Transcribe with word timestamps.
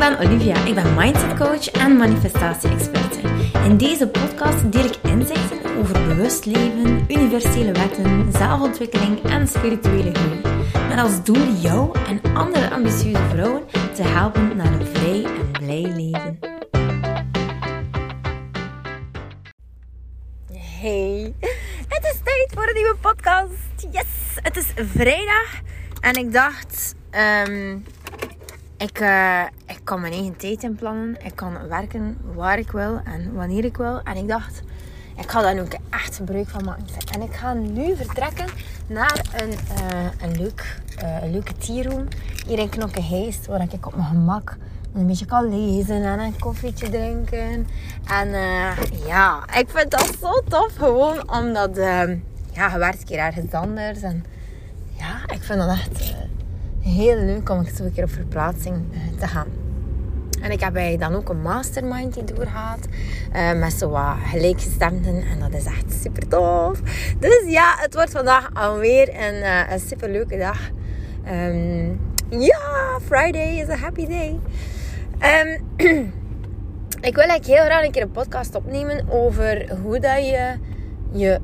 ben 0.00 0.18
Olivia. 0.18 0.64
Ik 0.64 0.74
ben 0.74 0.94
mindset 0.94 1.36
coach 1.36 1.70
en 1.70 1.96
manifestatie-experte. 1.96 3.18
In 3.64 3.76
deze 3.76 4.08
podcast 4.08 4.72
deel 4.72 4.84
ik 4.84 4.96
inzichten 5.02 5.76
over 5.78 6.06
bewust 6.06 6.44
leven, 6.44 7.04
universele 7.08 7.72
wetten, 7.72 8.32
zelfontwikkeling 8.32 9.22
en 9.22 9.48
spirituele 9.48 10.14
groei. 10.14 10.40
Met 10.88 10.98
als 10.98 11.24
doel 11.24 11.52
jou 11.60 11.98
en 12.08 12.34
andere 12.34 12.70
ambitieuze 12.70 13.22
vrouwen 13.30 13.62
te 13.94 14.02
helpen 14.02 14.56
naar 14.56 14.72
een 14.72 14.86
vrij 14.86 15.24
en 15.24 15.50
blij 15.50 15.92
leven. 15.96 16.38
Hey, 20.80 21.34
het 21.88 22.04
is 22.04 22.20
tijd 22.24 22.50
voor 22.54 22.68
een 22.68 22.74
nieuwe 22.74 22.96
podcast. 23.00 23.92
Yes, 23.92 24.06
het 24.34 24.56
is 24.56 24.66
vrijdag 24.74 25.60
en 26.00 26.14
ik 26.14 26.32
dacht, 26.32 26.94
um, 27.48 27.84
ik, 28.80 29.00
uh, 29.00 29.42
ik 29.66 29.80
kan 29.84 30.00
mijn 30.00 30.12
eigen 30.12 30.36
tijd 30.36 30.62
inplannen. 30.62 31.16
Ik 31.24 31.36
kan 31.36 31.68
werken 31.68 32.18
waar 32.34 32.58
ik 32.58 32.70
wil 32.70 33.00
en 33.04 33.34
wanneer 33.34 33.64
ik 33.64 33.76
wil. 33.76 34.00
En 34.02 34.16
ik 34.16 34.28
dacht, 34.28 34.62
ik 35.16 35.30
ga 35.30 35.42
daar 35.42 35.54
nu 35.54 35.62
echt 35.90 36.16
gebruik 36.16 36.48
van 36.48 36.64
maken. 36.64 36.84
En 37.12 37.22
ik 37.22 37.34
ga 37.34 37.52
nu 37.52 37.96
vertrekken 37.96 38.46
naar 38.86 39.20
een, 39.36 39.50
uh, 39.50 40.10
een, 40.20 40.40
leuk, 40.40 40.80
uh, 41.02 41.22
een 41.22 42.08
Hier 42.46 42.58
in 42.58 42.68
Knokkenheist, 42.68 43.46
waar 43.46 43.62
ik 43.72 43.86
op 43.86 43.96
mijn 43.96 44.08
gemak 44.08 44.56
een 44.94 45.06
beetje 45.06 45.26
kan 45.26 45.48
lezen 45.48 46.04
en 46.04 46.18
een 46.18 46.38
koffietje 46.38 46.88
drinken. 46.88 47.66
En 48.06 48.28
ja, 49.06 49.54
ik 49.56 49.68
vind 49.68 49.90
dat 49.90 50.16
zo 50.20 50.42
tof. 50.48 50.76
Gewoon 50.76 51.30
omdat, 51.32 51.76
ja, 52.52 52.72
je 52.72 52.78
werkt 52.78 53.04
keer 53.04 53.18
ergens 53.18 53.52
anders. 53.52 54.02
En 54.02 54.24
ja, 54.96 55.34
ik 55.34 55.42
vind 55.42 55.58
dat 55.58 55.68
echt 55.68 56.14
heel 56.80 57.16
leuk 57.16 57.48
om 57.50 57.64
zo 57.64 57.84
een 57.84 57.92
keer 57.92 58.04
op 58.04 58.10
verplaatsing 58.10 58.76
eh, 58.92 59.20
te 59.20 59.26
gaan. 59.26 59.46
En 60.40 60.50
ik 60.50 60.60
heb 60.60 60.72
bij 60.72 60.96
dan 60.96 61.14
ook 61.14 61.28
een 61.28 61.42
mastermind 61.42 62.14
die 62.14 62.24
doorgaat. 62.24 62.86
Uh, 63.36 63.52
met 63.52 63.72
zo 63.72 63.98
gelijkgestemden. 64.30 65.22
En 65.22 65.38
dat 65.38 65.54
is 65.54 65.64
echt 65.64 65.92
super 66.02 66.28
tof. 66.28 66.80
Dus 67.18 67.42
ja, 67.46 67.74
het 67.78 67.94
wordt 67.94 68.10
vandaag 68.10 68.50
alweer 68.54 69.08
een, 69.08 69.34
uh, 69.34 69.72
een 69.72 69.80
super 69.80 70.10
leuke 70.10 70.38
dag. 70.38 70.70
Um, 71.28 72.00
ja, 72.28 72.98
Friday 73.02 73.58
is 73.58 73.68
a 73.68 73.76
happy 73.76 74.06
day. 74.06 74.38
Um, 75.20 75.64
ik 77.08 77.14
wil 77.14 77.24
eigenlijk 77.24 77.46
heel 77.46 77.64
graag 77.64 77.84
een 77.84 77.90
keer 77.90 78.02
een 78.02 78.10
podcast 78.10 78.54
opnemen 78.54 79.04
over 79.08 79.78
hoe 79.82 79.98
dat 80.00 80.26
je 80.26 80.54
je 81.12 81.40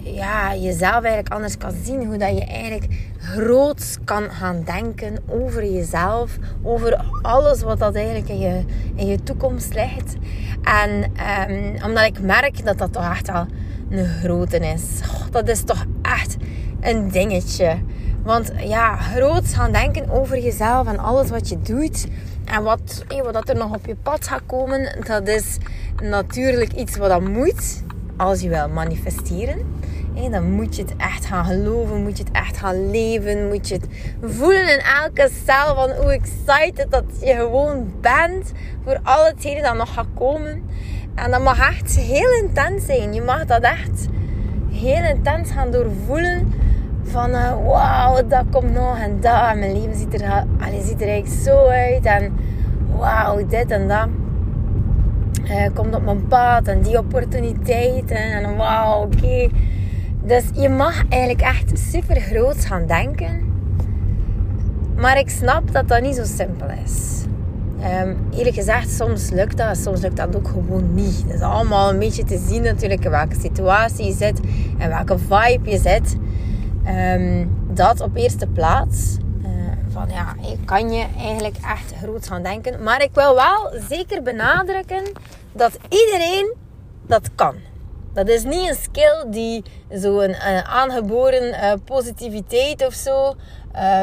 ja, 0.00 0.54
jezelf 0.54 1.02
eigenlijk 1.02 1.28
anders 1.28 1.56
kan 1.56 1.72
zien. 1.84 2.06
Hoe 2.06 2.16
dat 2.16 2.38
je 2.38 2.44
eigenlijk 2.44 2.86
groot 3.24 3.98
kan 4.04 4.30
gaan 4.30 4.62
denken 4.64 5.16
over 5.26 5.72
jezelf. 5.72 6.38
Over 6.62 7.04
alles 7.22 7.62
wat 7.62 7.78
dat 7.78 7.94
eigenlijk 7.94 8.28
in 8.28 8.38
je, 8.38 8.64
in 8.94 9.06
je 9.06 9.22
toekomst 9.22 9.74
ligt. 9.74 10.14
En 10.62 11.12
um, 11.50 11.84
omdat 11.84 12.04
ik 12.04 12.20
merk 12.20 12.64
dat 12.64 12.78
dat 12.78 12.92
toch 12.92 13.10
echt 13.10 13.30
wel 13.30 13.46
een 13.90 14.06
grote 14.06 14.58
is. 14.58 15.00
dat 15.30 15.48
is 15.48 15.62
toch 15.62 15.84
echt 16.02 16.36
een 16.80 17.10
dingetje. 17.10 17.78
Want 18.22 18.52
ja, 18.58 18.96
groot 18.96 19.54
gaan 19.54 19.72
denken 19.72 20.10
over 20.10 20.38
jezelf 20.38 20.86
en 20.86 20.98
alles 20.98 21.30
wat 21.30 21.48
je 21.48 21.60
doet. 21.62 22.06
En 22.44 22.62
wat, 22.62 23.04
wat 23.22 23.32
dat 23.32 23.48
er 23.48 23.56
nog 23.56 23.74
op 23.74 23.86
je 23.86 23.96
pad 24.02 24.28
gaat 24.28 24.42
komen, 24.46 25.04
dat 25.06 25.28
is 25.28 25.58
natuurlijk 26.02 26.72
iets 26.72 26.96
wat 26.96 27.08
dat 27.08 27.28
moet 27.28 27.82
als 28.16 28.40
je 28.40 28.48
wil 28.48 28.68
manifesteren 28.68 29.58
dan 30.14 30.50
moet 30.50 30.76
je 30.76 30.82
het 30.82 30.96
echt 30.96 31.24
gaan 31.24 31.44
geloven, 31.44 32.02
moet 32.02 32.18
je 32.18 32.24
het 32.24 32.32
echt 32.32 32.56
gaan 32.56 32.90
leven, 32.90 33.48
moet 33.48 33.68
je 33.68 33.74
het 33.74 33.86
voelen 34.22 34.72
in 34.72 34.82
elke 35.02 35.30
cel 35.44 35.74
van 35.74 35.90
hoe 35.90 36.12
excited 36.12 36.86
dat 36.90 37.04
je 37.20 37.34
gewoon 37.34 37.92
bent 38.00 38.52
voor 38.84 38.98
al 39.02 39.24
hetgene 39.24 39.62
dat 39.62 39.76
nog 39.76 39.94
gaat 39.94 40.06
komen. 40.14 40.62
En 41.14 41.30
dat 41.30 41.42
mag 41.42 41.68
echt 41.68 41.96
heel 41.96 42.32
intens 42.42 42.86
zijn. 42.86 43.14
Je 43.14 43.22
mag 43.22 43.44
dat 43.44 43.62
echt 43.62 44.06
heel 44.70 45.04
intens 45.04 45.50
gaan 45.50 45.70
doorvoelen 45.70 46.52
van 47.02 47.30
uh, 47.30 47.66
wauw, 47.66 48.26
dat 48.26 48.44
komt 48.50 48.72
nog 48.72 48.98
en 48.98 49.20
dat. 49.20 49.54
Mijn 49.54 49.80
leven 49.80 49.96
ziet 49.96 50.20
er, 50.20 50.44
allez, 50.60 50.86
ziet 50.86 51.00
er 51.00 51.08
eigenlijk 51.08 51.42
zo 51.42 51.66
uit. 51.66 52.04
En 52.04 52.32
wauw, 52.96 53.46
dit 53.46 53.70
en 53.70 53.88
dat. 53.88 54.08
Uh, 55.44 55.66
komt 55.74 55.94
op 55.94 56.04
mijn 56.04 56.26
pad 56.26 56.66
en 56.66 56.82
die 56.82 56.98
opportuniteiten. 56.98 58.16
En 58.16 58.56
wauw, 58.56 59.02
oké. 59.02 59.48
Dus 60.24 60.44
je 60.52 60.68
mag 60.68 61.08
eigenlijk 61.08 61.42
echt 61.42 61.78
super 61.90 62.20
groot 62.20 62.64
gaan 62.64 62.86
denken. 62.86 63.52
Maar 64.96 65.18
ik 65.18 65.30
snap 65.30 65.72
dat 65.72 65.88
dat 65.88 66.02
niet 66.02 66.14
zo 66.14 66.24
simpel 66.24 66.66
is. 66.84 67.22
Um, 68.02 68.16
eerlijk 68.30 68.54
gezegd, 68.54 68.90
soms 68.90 69.30
lukt 69.30 69.56
dat, 69.56 69.76
soms 69.76 70.00
lukt 70.00 70.16
dat 70.16 70.36
ook 70.36 70.48
gewoon 70.48 70.94
niet. 70.94 71.22
Het 71.22 71.34
is 71.34 71.40
allemaal 71.40 71.90
een 71.90 71.98
beetje 71.98 72.24
te 72.24 72.38
zien 72.48 72.62
natuurlijk 72.62 73.04
in 73.04 73.10
welke 73.10 73.40
situatie 73.40 74.06
je 74.06 74.12
zit 74.12 74.40
en 74.78 74.88
welke 74.88 75.18
vibe 75.18 75.70
je 75.70 75.78
zit. 75.78 76.16
Um, 76.86 77.50
dat 77.70 78.00
op 78.00 78.16
eerste 78.16 78.46
plaats. 78.46 79.16
Uh, 79.42 79.48
van 79.88 80.08
ja, 80.08 80.34
kan 80.64 80.92
je 80.92 81.06
eigenlijk 81.18 81.56
echt 81.56 81.94
groot 82.02 82.26
gaan 82.26 82.42
denken. 82.42 82.82
Maar 82.82 83.02
ik 83.02 83.14
wil 83.14 83.34
wel 83.34 83.72
zeker 83.88 84.22
benadrukken 84.22 85.02
dat 85.52 85.78
iedereen 85.88 86.54
dat 87.06 87.30
kan. 87.34 87.54
Dat 88.14 88.28
is 88.28 88.44
niet 88.44 88.68
een 88.68 88.74
skill 88.74 89.24
die 89.26 89.62
zo'n 89.90 90.30
uh, 90.30 90.60
aangeboren 90.60 91.48
uh, 91.48 91.72
positiviteit 91.84 92.86
of 92.86 92.92
zo. 92.92 93.34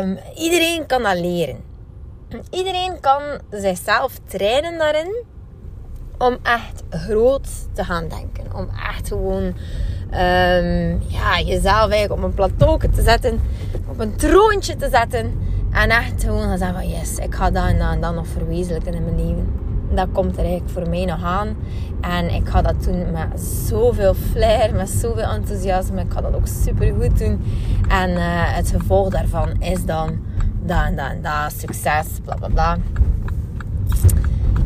Um, 0.01 0.19
iedereen 0.35 0.85
kan 0.85 1.03
dat 1.03 1.19
leren. 1.19 1.63
Iedereen 2.49 2.99
kan 2.99 3.21
zichzelf 3.49 4.19
trainen 4.25 4.77
daarin 4.77 5.23
om 6.17 6.37
echt 6.43 6.83
groot 6.89 7.47
te 7.73 7.83
gaan 7.83 8.07
denken. 8.07 8.55
Om 8.55 8.69
echt 8.89 9.07
gewoon 9.07 9.43
um, 9.43 11.01
ja, 11.07 11.39
jezelf 11.45 11.89
eigenlijk 11.89 12.11
op 12.11 12.23
een 12.23 12.33
plateau 12.33 12.79
te 12.91 13.01
zetten, 13.01 13.41
op 13.87 13.99
een 13.99 14.15
troontje 14.15 14.75
te 14.75 14.89
zetten. 14.91 15.49
En 15.71 15.89
echt 15.89 16.23
gewoon 16.23 16.41
gaan 16.41 16.57
zeggen 16.57 16.77
van 16.77 16.89
yes, 16.89 17.17
ik 17.17 17.35
ga 17.35 17.51
dat 17.51 17.65
en 17.65 17.77
dat 17.77 17.91
en 17.91 18.01
dat 18.01 18.13
nog 18.13 18.27
verwezenlijken 18.27 18.93
in 18.93 19.03
mijn 19.03 19.25
leven 19.25 19.70
dat 19.95 20.07
komt 20.11 20.37
er 20.37 20.43
eigenlijk 20.43 20.69
voor 20.69 20.89
mij 20.89 21.05
nog 21.05 21.23
aan. 21.23 21.55
En 22.01 22.33
ik 22.33 22.49
ga 22.49 22.61
dat 22.61 22.83
doen 22.83 23.11
met 23.11 23.41
zoveel 23.41 24.13
flair, 24.13 24.75
met 24.75 24.89
zoveel 24.89 25.31
enthousiasme. 25.31 26.01
Ik 26.01 26.11
ga 26.11 26.21
dat 26.21 26.35
ook 26.35 26.47
super 26.47 26.93
goed 26.99 27.19
doen. 27.19 27.43
En 27.87 28.09
uh, 28.09 28.19
het 28.55 28.69
gevolg 28.69 29.09
daarvan 29.09 29.61
is 29.61 29.85
dan 29.85 30.19
dat 30.63 30.77
en 30.77 31.21
dat, 31.21 31.53
succes, 31.57 32.07
bla 32.23 32.35
bla 32.35 32.47
bla. 32.47 32.77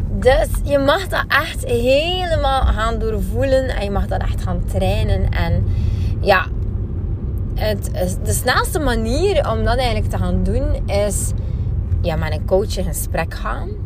Dus 0.10 0.48
je 0.64 0.80
mag 0.80 1.08
dat 1.08 1.26
echt 1.28 1.66
helemaal 1.66 2.62
gaan 2.62 3.00
doorvoelen 3.00 3.70
en 3.70 3.84
je 3.84 3.92
mag 3.92 4.08
dat 4.08 4.22
echt 4.22 4.44
gaan 4.44 4.64
trainen. 4.66 5.30
En 5.30 5.66
ja, 6.22 6.46
het, 7.56 7.90
de 8.24 8.34
snelste 8.34 8.80
manier 8.80 9.52
om 9.52 9.64
dat 9.64 9.78
eigenlijk 9.78 10.10
te 10.10 10.18
gaan 10.18 10.44
doen 10.44 10.88
is 10.88 11.32
ja, 12.02 12.16
met 12.16 12.32
een 12.32 12.46
coach 12.46 12.78
in 12.78 12.84
gesprek 12.84 13.34
gaan 13.34 13.85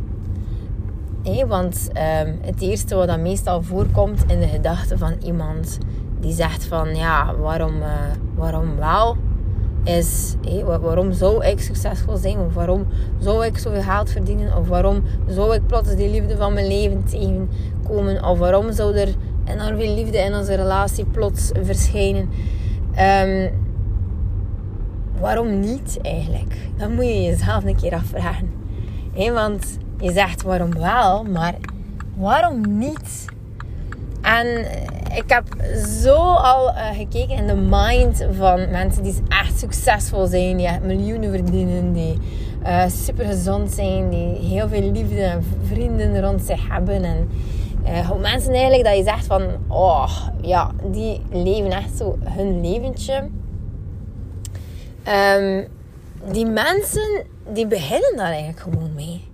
want 1.47 1.89
um, 1.93 2.39
het 2.41 2.61
eerste 2.61 2.95
wat 2.95 3.07
dan 3.07 3.21
meestal 3.21 3.61
voorkomt 3.61 4.23
in 4.27 4.39
de 4.39 4.47
gedachten 4.47 4.97
van 4.97 5.13
iemand 5.23 5.77
die 6.19 6.33
zegt 6.33 6.65
van 6.65 6.95
ja, 6.95 7.35
waarom, 7.35 7.75
uh, 7.75 7.87
waarom 8.35 8.75
wel? 8.75 9.17
Is 9.83 10.35
hey, 10.47 10.65
waarom 10.65 11.11
zou 11.11 11.45
ik 11.45 11.59
succesvol 11.59 12.15
zijn? 12.17 12.39
Of 12.39 12.53
waarom 12.53 12.85
zou 13.19 13.45
ik 13.45 13.57
zoveel 13.57 13.81
geld 13.81 14.09
verdienen? 14.09 14.57
Of 14.57 14.67
waarom 14.67 15.03
zou 15.27 15.55
ik 15.55 15.67
plots 15.67 15.95
die 15.95 16.09
liefde 16.09 16.37
van 16.37 16.53
mijn 16.53 16.67
leven 16.67 17.03
tegenkomen? 17.03 18.23
Of 18.23 18.39
waarom 18.39 18.71
zou 18.71 18.95
er 18.95 19.15
enorm 19.45 19.77
veel 19.77 19.95
liefde 19.95 20.17
in 20.17 20.35
onze 20.35 20.55
relatie 20.55 21.05
plots 21.05 21.51
verschijnen? 21.61 22.29
Um, 23.23 23.49
waarom 25.19 25.59
niet 25.59 25.99
eigenlijk? 26.01 26.55
Dat 26.77 26.89
moet 26.89 27.05
je 27.05 27.21
jezelf 27.21 27.65
een 27.65 27.75
keer 27.75 27.93
afvragen. 27.93 28.49
Hey, 29.13 29.33
want 29.33 29.77
je 29.99 30.11
zegt 30.11 30.41
waarom 30.41 30.73
wel, 30.73 31.23
maar 31.23 31.55
waarom 32.15 32.77
niet? 32.77 33.25
En 34.21 34.47
ik 35.15 35.23
heb 35.27 35.43
zo 36.01 36.15
al 36.15 36.69
uh, 36.69 36.89
gekeken 36.93 37.35
in 37.35 37.47
de 37.47 37.55
mind 37.55 38.27
van 38.37 38.69
mensen 38.69 39.03
die 39.03 39.15
echt 39.27 39.59
succesvol 39.59 40.25
zijn, 40.25 40.57
die 40.57 40.69
miljoenen 40.81 41.31
verdienen, 41.31 41.93
die 41.93 42.17
uh, 42.63 42.87
super 42.87 43.25
gezond 43.25 43.71
zijn, 43.71 44.09
die 44.09 44.35
heel 44.35 44.67
veel 44.67 44.91
liefde 44.91 45.21
en 45.21 45.43
vrienden 45.63 46.21
rond 46.21 46.41
zich 46.41 46.67
hebben. 46.69 47.03
En 47.03 47.29
mensen 48.21 48.53
eigenlijk 48.53 48.83
dat 48.83 48.97
je 48.97 49.03
zegt 49.03 49.25
van, 49.25 49.43
oh 49.67 50.09
ja, 50.41 50.71
die 50.91 51.21
leven 51.31 51.71
echt 51.71 51.97
zo 51.97 52.17
hun 52.23 52.61
leventje. 52.61 53.29
Um, 55.37 55.67
die 56.31 56.45
mensen, 56.45 57.23
die 57.53 57.67
beginnen 57.67 58.13
daar 58.15 58.31
eigenlijk 58.31 58.59
gewoon 58.59 58.93
mee. 58.95 59.28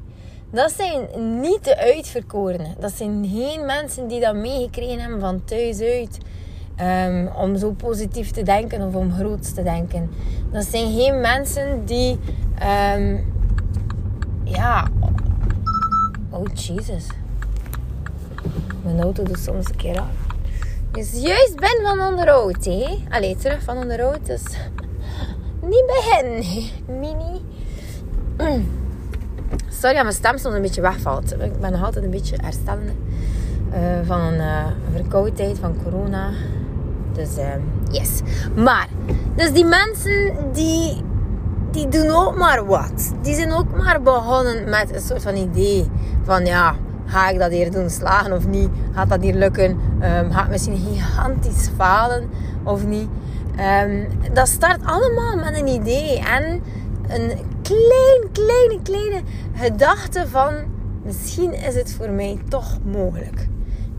Dat 0.56 0.72
zijn 0.72 1.08
niet 1.40 1.64
de 1.64 1.78
uitverkorenen. 1.78 2.76
Dat 2.80 2.92
zijn 2.92 3.30
geen 3.34 3.66
mensen 3.66 4.08
die 4.08 4.20
dat 4.20 4.36
meegekregen 4.36 5.00
hebben 5.00 5.20
van 5.20 5.44
thuis 5.44 5.80
uit. 5.80 6.18
Um, 6.82 7.28
om 7.28 7.58
zo 7.58 7.72
positief 7.72 8.32
te 8.32 8.44
denken 8.44 8.88
of 8.88 8.96
om 8.96 9.14
groot 9.14 9.56
te 9.56 9.64
denken. 9.64 10.12
Dat 10.52 10.66
zijn 10.66 10.94
geen 10.94 11.22
mensen 11.22 11.86
die 11.86 12.20
um, 12.96 13.34
ja, 14.44 14.88
Oh, 16.36 16.46
Jesus. 16.54 17.08
Mijn 18.84 19.02
auto 19.02 19.24
doet 19.24 19.40
soms 19.40 19.70
een 19.70 19.76
keer 19.76 20.00
aan. 20.00 20.12
Dus 20.92 21.22
juist 21.22 21.56
ben 21.56 21.80
van 21.84 22.00
onderhoud, 22.00 22.66
hè. 22.66 22.98
Allee, 23.10 23.36
terug 23.36 23.64
van 23.64 23.78
onderhoud. 23.78 24.26
Dus 24.26 24.44
niet 25.72 25.86
bij 25.86 26.02
hen. 26.04 26.44
Nee, 27.00 27.42
Sorry, 29.80 29.96
mijn 30.02 30.14
stem 30.14 30.38
soms 30.38 30.56
een 30.56 30.62
beetje 30.62 30.82
wegvalt. 30.82 31.42
Ik 31.42 31.60
ben 31.60 31.72
nog 31.72 31.84
altijd 31.84 32.04
een 32.04 32.12
beetje 32.12 32.36
herstellende. 32.42 32.92
Uh, 33.74 33.80
van 34.06 34.20
een 34.20 34.36
uh, 34.36 34.66
verkoudheid 34.94 35.60
van 35.60 35.76
corona. 35.84 36.30
Dus 37.14 37.38
uh, 37.38 37.46
yes. 37.92 38.22
Maar, 38.56 38.88
dus 39.36 39.54
die 39.54 39.66
mensen 39.66 40.34
die, 40.54 41.04
die 41.72 41.88
doen 41.88 42.10
ook 42.10 42.38
maar 42.38 42.66
wat. 42.66 43.14
Die 43.22 43.36
zijn 43.36 43.54
ook 43.54 43.78
maar 43.78 44.02
begonnen 44.02 44.70
met 44.70 44.96
een 44.96 45.02
soort 45.02 45.22
van 45.22 45.36
idee. 45.36 45.90
Van 46.24 46.46
ja, 46.46 46.76
ga 47.06 47.30
ik 47.30 47.40
dat 47.40 47.52
hier 47.52 47.72
doen 47.72 47.90
slagen 47.90 48.34
of 48.34 48.48
niet? 48.48 48.70
Gaat 48.94 49.10
dat 49.10 49.22
hier 49.22 49.36
lukken? 49.36 49.72
Um, 50.02 50.32
ga 50.32 50.44
ik 50.44 50.50
misschien 50.50 50.78
gigantisch 50.78 51.70
falen 51.76 52.30
of 52.64 52.86
niet? 52.86 53.10
Um, 53.84 54.08
dat 54.34 54.48
start 54.48 54.80
allemaal 54.86 55.36
met 55.36 55.60
een 55.60 55.68
idee. 55.68 56.20
En 56.20 56.62
een 57.08 57.32
klein, 57.66 58.32
kleine, 58.32 58.82
kleine 58.84 59.22
gedachte 59.54 60.28
van... 60.28 60.54
Misschien 61.04 61.54
is 61.54 61.76
het 61.76 61.94
voor 61.94 62.10
mij 62.10 62.38
toch 62.50 62.78
mogelijk. 62.84 63.48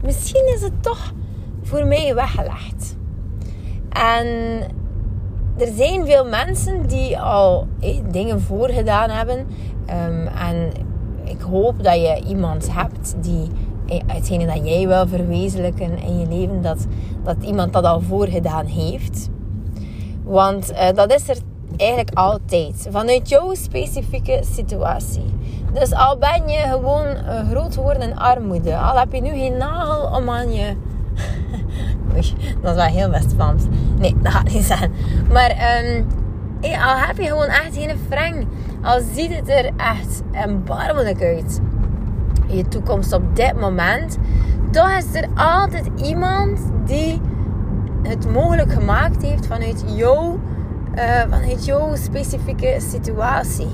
Misschien 0.03 0.53
is 0.55 0.63
het 0.63 0.83
toch 0.83 1.13
voor 1.63 1.87
mij 1.87 2.15
weggelegd. 2.15 2.97
En 3.89 4.27
er 5.57 5.73
zijn 5.75 6.07
veel 6.07 6.25
mensen 6.25 6.87
die 6.87 7.19
al 7.19 7.67
eh, 7.81 7.99
dingen 8.11 8.41
voorgedaan 8.41 9.11
hebben. 9.11 9.39
Um, 9.39 10.27
en 10.27 10.73
ik 11.25 11.41
hoop 11.41 11.85
dat 11.85 11.95
je 11.95 12.23
iemand 12.27 12.73
hebt 12.73 13.15
die 13.21 13.49
eh, 13.87 14.01
hetgene 14.07 14.47
dat 14.47 14.69
jij 14.69 14.87
wil 14.87 15.07
verwezenlijken 15.09 15.99
in 15.99 16.19
je 16.19 16.27
leven, 16.27 16.63
dat, 16.63 16.87
dat 17.23 17.37
iemand 17.41 17.73
dat 17.73 17.85
al 17.85 18.01
voorgedaan 18.01 18.67
heeft. 18.67 19.29
Want 20.25 20.73
uh, 20.73 20.89
dat 20.95 21.13
is 21.13 21.29
er 21.29 21.37
eigenlijk 21.77 22.19
altijd. 22.19 22.89
Vanuit 22.91 23.29
jouw 23.29 23.55
specifieke 23.55 24.41
situatie. 24.55 25.35
Dus 25.73 25.93
al 25.93 26.19
ben 26.19 26.49
je 26.49 26.59
gewoon 26.59 27.07
uh, 27.07 27.51
groot 27.51 27.75
geworden 27.75 28.03
in 28.03 28.19
armoede. 28.19 28.77
Al 28.77 28.99
heb 28.99 29.13
je 29.13 29.21
nu 29.21 29.31
geen 29.31 29.57
nagel 29.57 30.17
om 30.17 30.31
aan 30.31 30.53
je... 30.53 30.77
Oei, 32.15 32.35
dat 32.63 32.71
is 32.71 32.77
wel 32.77 32.85
heel 32.85 33.11
West-Vlaams. 33.11 33.63
Nee, 33.99 34.15
dat 34.23 34.33
gaat 34.33 34.53
niet 34.53 34.65
zijn. 34.65 34.93
Maar 35.33 35.51
um, 35.51 36.07
hey, 36.61 36.79
al 36.79 36.97
heb 36.97 37.17
je 37.17 37.27
gewoon 37.27 37.47
echt 37.47 37.77
geen 37.77 37.99
frank. 38.11 38.45
Al 38.83 39.01
ziet 39.15 39.37
het 39.37 39.49
er 39.49 39.71
echt 39.77 40.23
erbarmelijk 40.33 41.23
uit. 41.23 41.61
Je 42.47 42.69
toekomst 42.69 43.13
op 43.13 43.37
dit 43.37 43.61
moment. 43.61 44.19
Toch 44.71 44.91
is 44.91 45.15
er 45.15 45.29
altijd 45.35 45.91
iemand 46.03 46.61
die 46.85 47.21
het 48.03 48.33
mogelijk 48.33 48.73
gemaakt 48.73 49.23
heeft 49.23 49.47
vanuit 49.47 49.85
jouw, 49.87 50.39
vanuit 51.31 51.65
jouw 51.65 51.95
specifieke 51.95 52.77
situatie. 52.79 53.69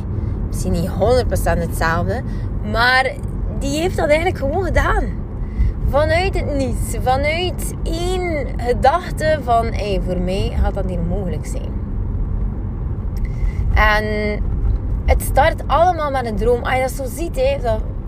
Misschien 0.46 0.72
niet 0.72 0.88
100% 0.88 1.58
hetzelfde, 1.58 2.22
maar 2.70 3.12
die 3.58 3.80
heeft 3.80 3.96
dat 3.96 4.08
eigenlijk 4.08 4.38
gewoon 4.38 4.64
gedaan. 4.64 5.04
Vanuit 5.88 6.34
het 6.34 6.54
niets, 6.54 6.96
vanuit 7.02 7.74
één 7.82 8.46
gedachte 8.56 9.38
van 9.44 9.66
hey, 9.66 10.00
voor 10.04 10.20
mij 10.20 10.52
gaat 10.62 10.74
dat 10.74 10.84
niet 10.84 11.08
mogelijk 11.08 11.46
zijn. 11.46 11.72
En 13.74 14.40
het 15.06 15.22
start 15.22 15.62
allemaal 15.66 16.10
met 16.10 16.26
een 16.26 16.36
droom. 16.36 16.62
Als 16.62 16.74
je 16.74 16.80
dat 16.80 16.90
zo 16.90 17.04
ziet, 17.16 17.36
hè, 17.36 17.58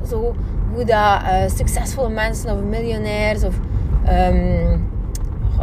zo, 0.08 0.34
hoe 0.72 0.84
dat 0.84 1.22
uh, 1.22 1.48
succesvolle 1.56 2.08
mensen 2.08 2.50
of 2.50 2.62
miljonairs 2.62 3.44
of 3.44 3.54
oh 4.06 4.92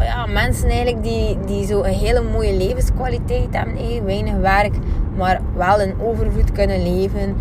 ja, 0.04 0.26
mensen 0.26 0.70
eigenlijk 0.70 1.04
die, 1.04 1.38
die 1.46 1.66
zo 1.66 1.84
een 1.84 1.94
hele 1.94 2.22
mooie 2.22 2.54
levenskwaliteit 2.54 3.48
hebben. 3.56 3.76
Hè, 3.78 4.02
weinig 4.02 4.36
werk, 4.36 4.76
maar 5.18 5.42
wel 5.56 5.82
in 5.82 6.02
overvloed 6.02 6.52
kunnen 6.52 6.84
leven. 6.84 7.36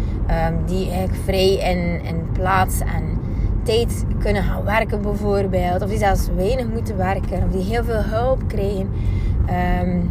Um, 0.49 0.65
die 0.67 0.91
eigenlijk 0.91 1.23
vrij 1.25 1.53
in, 1.53 2.05
in 2.05 2.29
plaats 2.33 2.81
en 2.81 3.19
tijd 3.63 4.05
kunnen 4.19 4.43
gaan 4.43 4.65
werken 4.65 5.03
bijvoorbeeld. 5.03 5.83
Of 5.83 5.89
die 5.89 5.99
zelfs 5.99 6.29
weinig 6.37 6.67
moeten 6.69 6.97
werken. 6.97 7.43
Of 7.45 7.51
die 7.53 7.65
heel 7.65 7.85
veel 7.85 8.03
hulp 8.03 8.49
krijgen. 8.49 8.89
Um, 9.83 10.11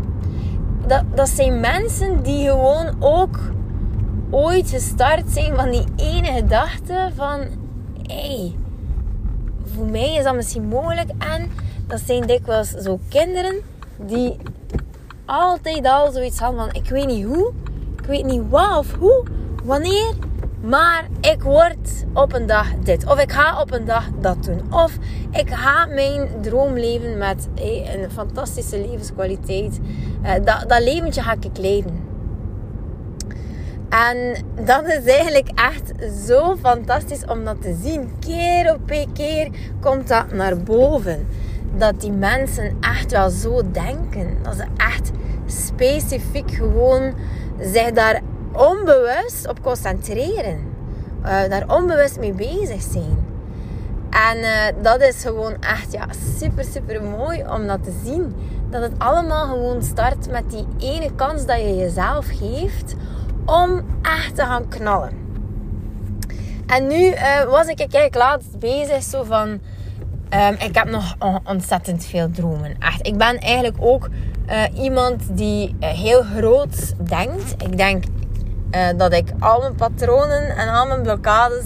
dat, 0.88 1.04
dat 1.14 1.30
zijn 1.30 1.60
mensen 1.60 2.24
die 2.24 2.48
gewoon 2.50 2.96
ook 3.00 3.40
ooit 4.30 4.70
gestart 4.70 5.30
zijn 5.30 5.56
van 5.56 5.70
die 5.70 5.86
ene 5.96 6.32
gedachte 6.32 7.10
van... 7.16 7.40
Hey, 8.08 8.56
voor 9.76 9.86
mij 9.86 10.16
is 10.16 10.24
dat 10.24 10.36
misschien 10.36 10.68
mogelijk. 10.68 11.10
En 11.18 11.50
dat 11.90 12.00
zijn 12.06 12.28
dikwijls 12.28 12.70
zo 12.70 13.00
kinderen 13.10 13.56
die 13.98 14.38
altijd 15.26 15.86
al 15.86 16.12
zoiets 16.12 16.40
hadden 16.40 16.60
van... 16.60 16.82
Ik 16.84 16.90
weet 16.90 17.06
niet 17.06 17.26
hoe, 17.26 17.52
ik 17.98 18.06
weet 18.06 18.26
niet 18.26 18.42
wat 18.50 18.78
of 18.78 18.94
hoe, 18.94 19.24
wanneer... 19.64 20.14
Maar 20.62 21.08
ik 21.22 21.42
word 21.42 22.06
op 22.14 22.34
een 22.34 22.46
dag 22.46 22.68
dit. 22.84 23.06
Of 23.06 23.22
ik 23.22 23.32
ga 23.32 23.62
op 23.62 23.72
een 23.72 23.86
dag 23.86 24.10
dat 24.22 24.44
doen. 24.44 24.74
Of 24.74 24.98
ik 25.32 25.50
ga 25.50 25.86
mijn 25.86 26.30
droom 26.42 26.74
leven 26.74 27.18
met 27.18 27.48
een 27.56 28.12
fantastische 28.12 28.80
levenskwaliteit. 28.80 29.80
Eh, 30.22 30.34
dat, 30.34 30.66
dat 30.68 30.84
leventje 30.84 31.22
ga 31.22 31.36
ik 31.40 31.58
leiden. 31.58 32.08
En 33.90 34.44
dat 34.66 34.86
is 34.86 35.04
eigenlijk 35.06 35.50
echt 35.56 35.92
zo 36.28 36.56
fantastisch 36.56 37.26
om 37.26 37.46
dat 37.46 37.62
te 37.62 37.78
zien. 37.84 38.12
Keer 38.20 38.74
op 38.74 39.08
keer 39.14 39.50
komt 39.80 40.08
dat 40.08 40.32
naar 40.32 40.58
boven. 40.58 41.28
Dat 41.80 42.02
die 42.02 42.12
mensen 42.12 42.78
echt 42.80 43.12
wel 43.12 43.30
zo 43.30 43.62
denken. 43.72 44.38
Dat 44.44 44.56
ze 44.56 44.66
echt 44.78 45.12
specifiek 45.46 46.52
gewoon 46.52 47.14
zich 47.60 47.92
daar 47.92 48.22
onbewust 48.52 49.48
op 49.48 49.62
concentreren. 49.62 50.68
Uh, 51.22 51.28
daar 51.50 51.64
onbewust 51.68 52.20
mee 52.20 52.34
bezig 52.34 52.82
zijn. 52.82 53.28
En 54.10 54.38
uh, 54.38 54.84
dat 54.84 55.02
is 55.02 55.24
gewoon 55.24 55.56
echt 55.60 55.92
ja, 55.92 56.06
super, 56.38 56.64
super 56.64 57.04
mooi 57.04 57.44
om 57.48 57.68
dat 57.68 57.84
te 57.84 58.00
zien. 58.04 58.36
Dat 58.70 58.82
het 58.82 58.94
allemaal 58.98 59.48
gewoon 59.48 59.84
start 59.84 60.30
met 60.32 60.50
die 60.50 60.68
ene 60.78 61.16
kans 61.16 61.46
dat 61.46 61.58
je 61.58 61.76
jezelf 61.76 62.26
geeft 62.28 62.96
om 63.46 63.86
echt 64.02 64.36
te 64.36 64.42
gaan 64.42 64.68
knallen. 64.68 65.12
En 66.68 66.88
nu 66.88 67.06
uh, 67.06 67.44
was 67.44 67.68
ik 67.68 67.80
eigenlijk 67.80 68.16
laatst 68.16 68.60
bezig 68.60 69.04
zo 69.04 69.24
van... 69.24 69.60
Um, 70.34 70.54
ik 70.54 70.76
heb 70.76 70.90
nog 70.90 71.16
ontzettend 71.44 72.06
veel 72.06 72.32
dromen. 72.32 72.76
Echt, 72.80 73.08
ik 73.08 73.18
ben 73.18 73.38
eigenlijk 73.38 73.78
ook 73.80 74.10
uh, 74.50 74.64
iemand 74.84 75.38
die 75.38 75.76
heel 75.80 76.22
groot 76.22 76.94
denkt. 77.10 77.64
Ik 77.64 77.78
denk 77.78 78.04
uh, 78.72 78.88
dat 78.98 79.14
ik 79.14 79.32
al 79.40 79.60
mijn 79.60 79.76
patronen 79.76 80.58
en 80.58 80.70
al 80.70 80.88
mijn 80.88 81.02
blokkades 81.02 81.66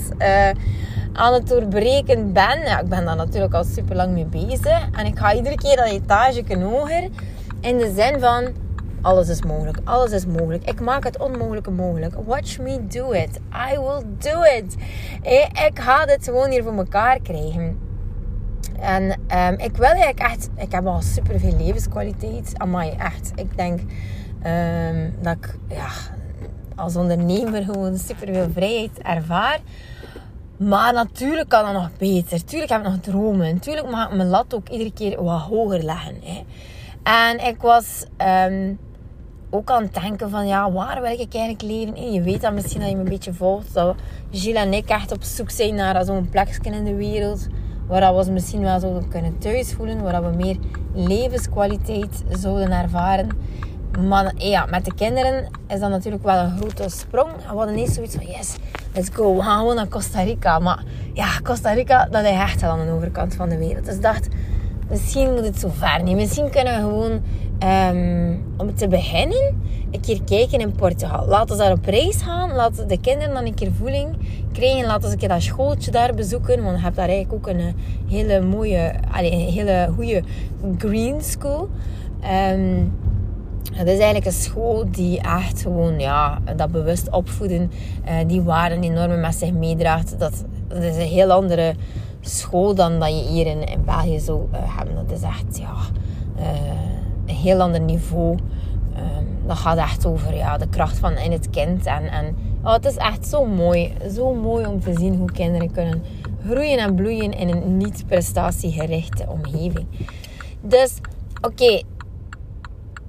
aan 1.14 1.34
het 1.34 1.48
doorbreken 1.48 2.34
ben. 2.34 2.60
Ja, 2.60 2.80
ik 2.80 2.88
ben 2.88 3.06
daar 3.06 3.16
natuurlijk 3.16 3.54
al 3.54 3.64
super 3.64 3.96
lang 3.96 4.12
mee 4.12 4.26
bezig. 4.26 4.90
En 4.92 5.06
ik 5.06 5.18
ga 5.20 5.34
iedere 5.34 5.56
keer 5.56 5.76
dat 5.76 5.86
etage 5.86 6.60
hoger. 6.60 7.10
In 7.62 7.78
de 7.78 7.94
zin 7.96 8.20
van, 8.20 8.48
alles 9.02 9.30
is 9.30 9.42
mogelijk. 9.42 9.78
Alles 9.84 10.12
is 10.12 10.26
mogelijk. 10.26 10.70
Ik 10.70 10.80
maak 10.80 11.04
het 11.04 11.20
onmogelijke 11.20 11.72
mogelijk. 11.72 12.16
Watch 12.26 12.60
me 12.60 12.88
do 12.88 13.12
it. 13.12 13.40
I 13.72 13.78
will 13.80 14.04
do 14.18 14.42
it. 14.42 14.76
Ik 15.68 15.80
ga 15.80 16.06
dit 16.06 16.24
gewoon 16.24 16.50
hier 16.50 16.64
voor 16.64 16.78
elkaar 16.78 17.20
krijgen. 17.22 17.83
En 18.84 19.04
um, 19.04 19.60
ik 19.60 19.78
wil 19.78 19.90
eigenlijk 19.90 20.20
echt... 20.20 20.50
Ik 20.58 20.72
heb 20.72 20.86
al 20.86 21.02
super 21.02 21.40
veel 21.40 21.58
levenskwaliteit. 21.58 22.54
Amai, 22.58 22.90
echt. 22.90 23.32
Ik 23.36 23.58
denk 23.58 23.80
um, 24.46 25.16
dat 25.22 25.36
ik... 25.36 25.56
Ja, 25.70 25.90
als 26.76 26.96
ondernemer 26.96 27.64
gewoon 27.64 27.98
super 27.98 28.34
veel 28.34 28.50
vrijheid 28.54 29.02
ervaar. 29.02 29.60
Maar 30.58 30.94
natuurlijk 30.94 31.50
kan 31.50 31.64
dat 31.64 31.74
nog 31.74 31.90
beter. 31.98 32.46
Tuurlijk 32.46 32.72
heb 32.72 32.82
ik 32.82 32.88
nog 32.88 33.00
dromen. 33.00 33.60
Tuurlijk 33.60 33.90
mag 33.90 34.10
ik 34.10 34.16
mijn 34.16 34.30
lat 34.30 34.54
ook 34.54 34.70
iedere 34.70 34.94
keer 34.94 35.24
wat 35.24 35.42
hoger 35.42 35.84
leggen. 35.84 36.16
Hè. 36.24 36.44
En 37.04 37.48
ik 37.48 37.62
was 37.62 38.06
um, 38.48 38.80
ook 39.50 39.72
aan 39.72 39.84
het 39.84 39.94
denken 39.94 40.30
van, 40.30 40.48
ja, 40.48 40.72
waar 40.72 41.02
wil 41.02 41.20
ik 41.20 41.34
eigenlijk 41.34 41.62
leven? 41.62 41.96
En 41.96 42.12
je 42.12 42.22
weet 42.22 42.42
dat 42.42 42.54
misschien 42.54 42.82
dat 42.82 42.90
je 42.90 42.96
me 42.96 43.04
een 43.04 43.10
beetje 43.10 43.34
volgt. 43.34 43.74
Dat 43.74 43.96
Gilles 44.32 44.64
en 44.64 44.74
ik 44.74 44.90
echt 44.90 45.12
op 45.12 45.24
zoek 45.24 45.50
zijn 45.50 45.76
naar 45.76 46.06
zo'n 46.06 46.30
plekje 46.30 46.72
in 46.72 46.84
de 46.84 46.96
wereld. 46.96 47.48
Waar 48.00 48.16
we 48.16 48.32
misschien 48.32 48.62
wel 48.62 48.80
zouden 48.80 49.08
kunnen 49.08 49.38
thuis 49.38 49.74
voelen. 49.74 50.02
Waar 50.02 50.24
we 50.24 50.36
meer 50.36 50.58
levenskwaliteit 50.94 52.24
zouden 52.30 52.72
ervaren. 52.72 53.30
Maar 54.08 54.34
ja, 54.38 54.66
met 54.66 54.86
de 54.86 54.94
kinderen 54.94 55.50
is 55.68 55.80
dat 55.80 55.90
natuurlijk 55.90 56.24
wel 56.24 56.38
een 56.38 56.58
grote 56.58 56.90
sprong. 56.90 57.32
We 57.36 57.56
hadden 57.56 57.74
ineens 57.74 57.94
zoiets 57.94 58.16
van, 58.16 58.26
yes, 58.26 58.56
let's 58.94 59.10
go. 59.14 59.36
We 59.36 59.42
gaan 59.42 59.60
gewoon 59.60 59.76
naar 59.76 59.88
Costa 59.88 60.22
Rica. 60.22 60.60
Maar 60.60 60.84
ja, 61.14 61.40
Costa 61.44 61.72
Rica, 61.72 62.08
dat 62.12 62.24
is 62.24 62.30
echt 62.30 62.64
aan 62.64 62.86
de 62.86 62.92
overkant 62.92 63.36
van 63.36 63.50
de 63.50 63.58
wereld. 63.58 63.86
Dus 63.86 63.96
ik 63.96 64.02
dacht, 64.02 64.28
misschien 64.90 65.34
moet 65.34 65.46
het 65.46 65.60
zo 65.60 65.70
ver 65.78 66.04
niet. 66.04 66.16
Misschien 66.16 66.50
kunnen 66.50 66.74
we 66.76 66.80
gewoon 66.80 67.22
Ehm, 67.64 68.36
om 68.58 68.76
te 68.76 68.88
beginnen, 68.88 69.63
een 69.94 70.02
keer 70.02 70.24
kijken 70.24 70.60
in 70.60 70.72
Portugal. 70.72 71.26
Laten 71.28 71.58
we 71.58 71.64
daar 71.64 71.72
op 71.72 71.86
reis 71.86 72.22
gaan. 72.22 72.52
Laten 72.52 72.88
de 72.88 73.00
kinderen 73.00 73.34
dan 73.34 73.46
een 73.46 73.54
keer 73.54 73.72
voeling 73.72 74.18
krijgen. 74.52 74.86
Laten 74.86 75.08
ze 75.08 75.14
een 75.14 75.20
keer 75.20 75.30
dat 75.30 75.42
schooltje 75.42 75.92
daar 75.92 76.14
bezoeken. 76.14 76.64
Want 76.64 76.78
je 76.78 76.84
hebt 76.84 76.96
daar 76.96 77.10
eigenlijk 77.10 77.34
ook 77.48 77.54
een 77.54 77.60
eh, 77.60 77.74
hele 78.08 78.42
mooie, 78.42 78.94
een 79.18 79.50
hele 79.50 79.90
goede 79.96 80.24
green 80.78 81.22
school. 81.22 81.70
Um, 82.52 82.94
het 83.74 83.88
is 83.88 83.94
eigenlijk 83.94 84.26
een 84.26 84.32
school 84.32 84.86
die 84.92 85.22
echt 85.22 85.62
gewoon, 85.62 86.00
ja, 86.00 86.40
dat 86.56 86.72
bewust 86.72 87.10
opvoeden, 87.10 87.72
uh, 88.06 88.14
die 88.28 88.42
waarden 88.42 88.84
enorm 88.84 89.20
met 89.20 89.36
zich 89.36 89.52
meedraagt. 89.52 90.20
Dat, 90.20 90.44
dat 90.68 90.84
is 90.84 90.96
een 90.96 91.02
heel 91.02 91.32
andere 91.32 91.76
school 92.22 92.76
dan 92.76 93.00
dat 93.00 93.10
je 93.10 93.28
hier 93.30 93.48
in, 93.48 93.64
in 93.64 93.84
België 93.86 94.20
zou 94.20 94.42
uh, 94.52 94.60
hebben. 94.78 94.96
Dat 94.96 95.18
is 95.18 95.22
echt, 95.22 95.58
ja, 95.58 95.76
een 97.26 97.36
heel 97.36 97.62
ander 97.62 97.82
niveau. 97.82 98.38
Um, 98.98 99.48
dat 99.48 99.58
gaat 99.58 99.78
echt 99.78 100.06
over 100.06 100.36
ja, 100.36 100.58
de 100.58 100.68
kracht 100.70 100.98
van 100.98 101.18
in 101.18 101.32
het 101.32 101.50
kind. 101.50 101.86
En, 101.86 102.12
en 102.12 102.36
oh, 102.64 102.74
het 102.74 102.86
is 102.86 102.96
echt 102.96 103.28
zo 103.28 103.46
mooi. 103.46 103.94
Zo 104.14 104.34
mooi 104.34 104.66
om 104.66 104.80
te 104.80 104.94
zien 104.94 105.16
hoe 105.16 105.32
kinderen 105.32 105.72
kunnen 105.72 106.04
groeien 106.46 106.78
en 106.78 106.96
bloeien 106.96 107.32
in 107.32 107.50
een 107.50 107.78
niet 107.78 108.04
prestatiegerichte 108.08 109.26
omgeving. 109.28 109.88
Dus, 110.62 110.94
oké, 111.42 111.82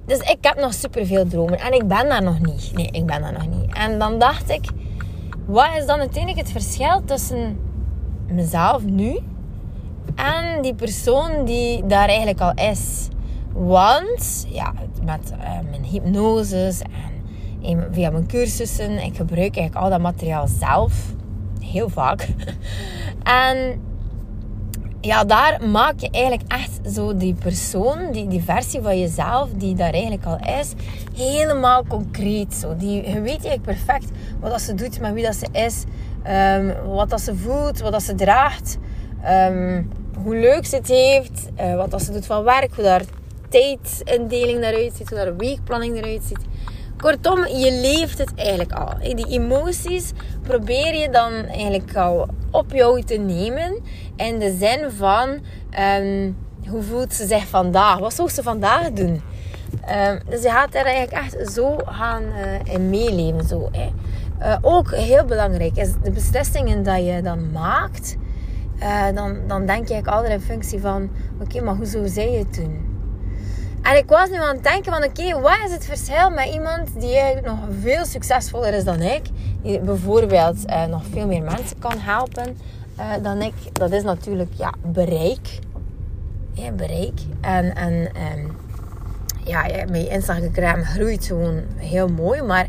dus 0.05 0.19
ik 0.19 0.37
heb 0.41 0.59
nog 0.59 0.73
superveel 0.73 1.27
dromen. 1.27 1.59
En 1.59 1.73
ik 1.73 1.87
ben 1.87 2.09
daar 2.09 2.23
nog 2.23 2.39
niet. 2.39 2.71
Nee, 2.73 2.87
ik 2.91 3.05
ben 3.05 3.21
daar 3.21 3.33
nog 3.33 3.47
niet. 3.47 3.73
En 3.73 3.99
dan 3.99 4.19
dacht 4.19 4.49
ik, 4.49 4.69
wat 5.45 5.69
is 5.77 5.85
dan 5.85 5.99
uiteindelijk 5.99 6.47
het 6.47 6.51
verschil 6.51 7.03
tussen 7.05 7.59
mezelf 8.27 8.83
nu 8.83 9.19
en 10.15 10.61
die 10.61 10.75
persoon 10.75 11.45
die 11.45 11.85
daar 11.85 12.07
eigenlijk 12.07 12.41
al 12.41 12.53
is? 12.53 13.07
Want, 13.55 14.45
ja, 14.49 14.73
met 15.03 15.31
uh, 15.31 15.69
mijn 15.69 15.83
hypnoses 15.83 16.81
en 17.63 17.87
via 17.91 18.09
mijn 18.09 18.27
cursussen, 18.27 19.03
ik 19.03 19.15
gebruik 19.15 19.57
eigenlijk 19.57 19.75
al 19.75 19.89
dat 19.89 19.99
materiaal 19.99 20.47
zelf. 20.47 21.13
Heel 21.59 21.89
vaak. 21.89 22.27
en 23.23 23.81
ja, 25.01 25.23
daar 25.23 25.69
maak 25.69 25.99
je 25.99 26.09
eigenlijk 26.09 26.51
echt 26.51 26.93
zo 26.93 27.17
die 27.17 27.33
persoon, 27.33 28.11
die, 28.11 28.27
die 28.27 28.43
versie 28.43 28.81
van 28.81 28.99
jezelf, 28.99 29.49
die 29.49 29.75
daar 29.75 29.91
eigenlijk 29.91 30.25
al 30.25 30.39
is, 30.59 30.73
helemaal 31.15 31.83
concreet. 31.87 32.53
Zo. 32.53 32.75
Die, 32.75 33.09
je 33.09 33.21
weet 33.21 33.45
eigenlijk 33.45 33.61
perfect 33.61 34.09
wat 34.39 34.51
dat 34.51 34.61
ze 34.61 34.73
doet, 34.73 34.99
met 34.99 35.13
wie 35.13 35.23
dat 35.23 35.35
ze 35.35 35.47
is, 35.51 35.83
um, 36.27 36.73
wat 36.93 37.09
dat 37.09 37.21
ze 37.21 37.35
voelt, 37.35 37.79
wat 37.79 37.91
dat 37.91 38.03
ze 38.03 38.15
draagt, 38.15 38.77
um, 39.25 39.89
hoe 40.23 40.35
leuk 40.35 40.65
ze 40.65 40.75
het 40.75 40.87
heeft, 40.87 41.49
uh, 41.59 41.75
wat 41.75 41.91
dat 41.91 42.01
ze 42.01 42.11
doet 42.11 42.25
van 42.25 42.43
werk, 42.43 42.73
hoe 42.75 42.83
daar 42.83 43.03
tijdindeling 43.55 44.63
eruit 44.63 44.93
ziet, 44.95 45.09
hoe 45.09 45.17
daar 45.17 45.35
weekplanning 45.35 45.97
eruit 45.97 46.23
ziet. 46.23 46.39
Kortom, 46.97 47.47
je 47.47 47.71
leeft 47.71 48.17
het 48.17 48.33
eigenlijk 48.35 48.71
al. 48.71 48.93
Die 48.99 49.27
emoties 49.27 50.11
probeer 50.41 50.95
je 50.95 51.09
dan 51.09 51.31
eigenlijk 51.31 51.95
al 51.95 52.27
op 52.51 52.71
jou 52.71 53.03
te 53.03 53.15
nemen. 53.15 53.79
In 54.15 54.39
de 54.39 54.55
zin 54.59 54.91
van, 54.91 55.29
um, 55.99 56.37
hoe 56.67 56.81
voelt 56.81 57.13
ze 57.13 57.27
zich 57.27 57.47
vandaag? 57.47 57.99
Wat 57.99 58.13
zou 58.13 58.29
ze 58.29 58.43
vandaag 58.43 58.91
doen? 58.91 59.21
Um, 59.89 60.19
dus 60.29 60.41
je 60.41 60.49
gaat 60.49 60.75
er 60.75 60.85
eigenlijk 60.85 61.25
echt 61.25 61.53
zo 61.53 61.77
gaan 61.85 62.23
uh, 62.23 62.73
in 62.73 62.89
meeleven. 62.89 63.43
Zo, 63.43 63.69
uh, 64.41 64.57
ook 64.61 64.95
heel 64.95 65.25
belangrijk 65.25 65.77
is 65.77 65.91
de 66.03 66.11
beslissingen 66.11 66.83
dat 66.83 67.05
je 67.05 67.21
dan 67.21 67.51
maakt. 67.51 68.15
Uh, 68.79 69.05
dan, 69.13 69.37
dan 69.47 69.65
denk 69.65 69.87
je 69.87 70.05
altijd 70.05 70.33
in 70.33 70.41
functie 70.41 70.79
van... 70.79 71.09
Oké, 71.41 71.61
maar 71.61 71.75
hoe 71.75 71.85
zou 71.85 72.07
zij 72.07 72.31
het 72.31 72.53
doen? 72.53 72.94
En 73.85 73.97
ik 73.97 74.09
was 74.09 74.29
nu 74.29 74.35
aan 74.35 74.55
het 74.55 74.63
denken 74.63 74.91
van 74.91 75.03
oké, 75.03 75.41
wat 75.41 75.57
is 75.65 75.71
het 75.71 75.85
verschil 75.85 76.29
met 76.29 76.53
iemand 76.53 76.99
die 76.99 77.15
eigenlijk 77.15 77.45
nog 77.45 77.59
veel 77.81 78.05
succesvoller 78.05 78.73
is 78.73 78.83
dan 78.83 79.01
ik. 79.01 79.21
Die 79.61 79.79
bijvoorbeeld 79.79 80.69
uh, 80.69 80.85
nog 80.85 81.01
veel 81.11 81.27
meer 81.27 81.43
mensen 81.43 81.79
kan 81.79 81.97
helpen 81.97 82.57
uh, 82.99 83.05
dan 83.21 83.41
ik. 83.41 83.53
Dat 83.73 83.91
is 83.91 84.03
natuurlijk 84.03 84.51
ja, 84.57 84.73
bereik. 84.83 85.59
Ja, 86.53 86.71
bereik. 86.71 87.19
En, 87.41 87.75
en 87.75 87.93
um, 87.93 88.57
ja, 89.43 89.65
mijn 89.89 90.09
Instagram 90.09 90.83
groeit 90.83 91.25
gewoon 91.25 91.63
heel 91.75 92.07
mooi. 92.07 92.41
Maar 92.41 92.67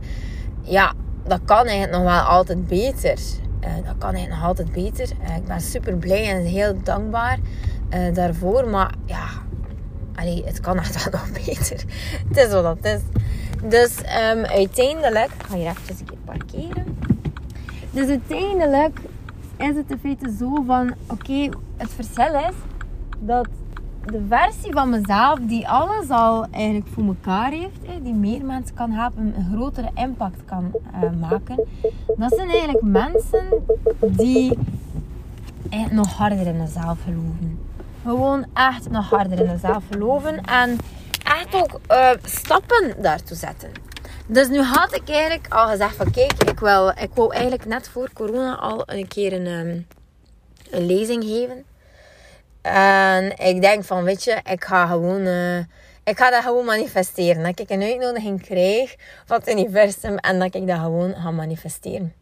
ja, 0.62 0.92
dat 1.25 1.40
kan 1.44 1.66
eigenlijk 1.66 1.92
nog 1.92 2.02
wel 2.02 2.20
altijd 2.20 2.66
beter. 2.66 3.18
Uh, 3.61 3.87
dat 3.87 3.94
kan 3.99 4.14
eigenlijk 4.14 4.28
nog 4.28 4.44
altijd 4.44 4.73
beter. 4.73 5.08
ik 5.37 5.44
ben 5.46 5.61
super 5.61 5.96
blij 5.96 6.30
en 6.30 6.42
heel 6.42 6.82
dankbaar 6.82 7.38
daarvoor. 8.12 8.68
Maar 8.68 8.94
ja, 9.04 9.28
Allee, 10.16 10.44
het 10.44 10.61
kan 10.61 10.78
echt 10.78 11.11
wel 11.11 11.20
beter. 11.32 11.85
Het 12.28 12.37
is 12.37 12.52
wat 12.52 12.76
het 12.76 12.85
is. 12.85 13.00
Dus 13.68 13.99
um, 13.99 14.44
uiteindelijk... 14.44 15.30
Ik 15.32 15.46
ga 15.49 15.56
hier 15.56 15.76
even 15.90 16.06
parkeren. 16.25 16.99
Dus 17.90 18.08
uiteindelijk 18.08 18.99
is 19.56 19.76
het 19.76 19.90
in 19.90 19.99
feite 19.99 20.37
zo 20.38 20.62
van... 20.66 20.94
Oké, 21.06 21.49
het 21.76 21.90
verschil 21.90 22.35
is 22.35 22.54
dat 23.18 23.49
de 24.04 24.25
versie 24.28 24.73
van 24.73 24.90
mezelf 24.90 25.38
die 25.38 25.68
alles 25.68 26.08
al 26.08 26.46
eigenlijk 26.50 26.87
voor 26.88 27.04
elkaar 27.04 27.50
heeft, 27.50 27.80
die 28.02 28.14
meer 28.14 28.44
mensen 28.44 28.75
kan 28.75 28.90
helpen, 28.90 29.35
een 29.37 29.46
grotere 29.52 29.90
impact 29.94 30.44
kan 30.44 30.70
uh, 30.94 31.20
maken, 31.20 31.64
dat 32.16 32.35
zijn 32.37 32.49
eigenlijk 32.49 32.82
mensen 32.82 33.44
die 34.00 34.58
nog 35.90 36.12
harder 36.12 36.46
in 36.46 36.66
zichzelf 36.66 36.99
geloven 37.04 37.55
gewoon 38.06 38.46
echt 38.54 38.90
nog 38.90 39.10
harder 39.10 39.38
in 39.38 39.50
jezelf 39.50 39.84
geloven. 39.90 40.44
En 40.44 40.78
echt 41.25 41.54
ook 41.54 41.80
uh, 41.90 42.10
stappen 42.25 42.94
daartoe 43.02 43.36
zetten. 43.36 43.70
Dus 44.26 44.48
nu 44.48 44.60
had 44.60 44.94
ik 44.94 45.08
eigenlijk 45.08 45.46
al 45.48 45.68
gezegd 45.68 45.96
van 45.96 46.10
kijk, 46.10 46.32
ik, 46.32 46.60
wil, 46.60 46.88
ik 46.88 47.10
wou 47.14 47.32
eigenlijk 47.34 47.64
net 47.64 47.88
voor 47.88 48.12
corona 48.12 48.54
al 48.54 48.82
een 48.86 49.08
keer 49.08 49.32
een, 49.32 49.46
um, 49.46 49.86
een 50.70 50.86
lezing 50.86 51.25
geven. 51.25 51.64
En 52.62 53.38
ik 53.38 53.60
denk 53.60 53.84
van, 53.84 54.04
weet 54.04 54.25
je, 54.25 54.40
ik 54.44 54.64
ga 54.64 54.86
gewoon... 54.86 55.20
Uh, 55.20 55.58
ik 56.04 56.18
ga 56.18 56.30
dat 56.30 56.42
gewoon 56.42 56.64
manifesteren. 56.64 57.42
Dat 57.42 57.58
ik 57.58 57.70
een 57.70 57.82
uitnodiging 57.82 58.42
krijg 58.42 58.96
van 59.25 59.36
het 59.36 59.48
universum 59.48 60.16
en 60.16 60.38
dat 60.38 60.54
ik 60.54 60.66
dat 60.66 60.78
gewoon 60.78 61.14
ga 61.14 61.30
manifesteren. 61.30 62.14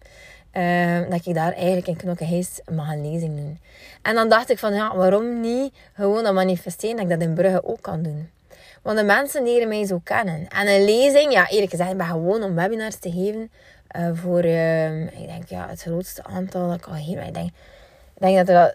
Uh, 0.56 1.10
dat 1.10 1.26
ik 1.26 1.34
daar 1.34 1.52
eigenlijk 1.52 1.86
in 1.86 1.96
Knokkenhees 1.96 2.60
mag 2.70 2.92
een 2.92 3.12
lezing 3.12 3.36
doen. 3.36 3.58
En 4.02 4.14
dan 4.14 4.28
dacht 4.28 4.50
ik 4.50 4.58
van, 4.58 4.74
ja, 4.74 4.96
waarom 4.96 5.40
niet 5.40 5.74
gewoon 5.94 6.24
dat 6.24 6.34
manifesteren 6.34 6.96
dat 6.96 7.04
ik 7.04 7.10
dat 7.10 7.28
in 7.28 7.34
Brugge 7.34 7.64
ook 7.64 7.82
kan 7.82 8.02
doen. 8.02 8.30
Want 8.82 8.98
de 8.98 9.04
mensen 9.04 9.42
leren 9.42 9.68
mij 9.68 9.86
zo 9.86 10.00
kennen. 10.04 10.48
En 10.48 10.68
een 10.68 10.84
lezing, 10.84 11.32
ja, 11.32 11.48
eerlijk 11.48 11.70
gezegd, 11.70 11.90
ik 11.90 11.96
ben 11.96 12.06
gewoon 12.06 12.42
om 12.42 12.54
webinars 12.54 12.96
te 12.96 13.10
geven 13.10 13.50
uh, 13.96 14.10
voor, 14.12 14.44
uh, 14.44 15.02
ik 15.02 15.26
denk, 15.26 15.48
ja, 15.48 15.68
het 15.68 15.82
grootste 15.82 16.24
aantal 16.24 16.68
dat 16.68 16.76
ik 16.76 16.86
al 16.86 16.94
geef. 16.94 17.26
Ik 17.26 17.34
denk, 17.34 17.48
ik 18.14 18.20
denk 18.20 18.36
dat 18.36 18.48
er 18.48 18.74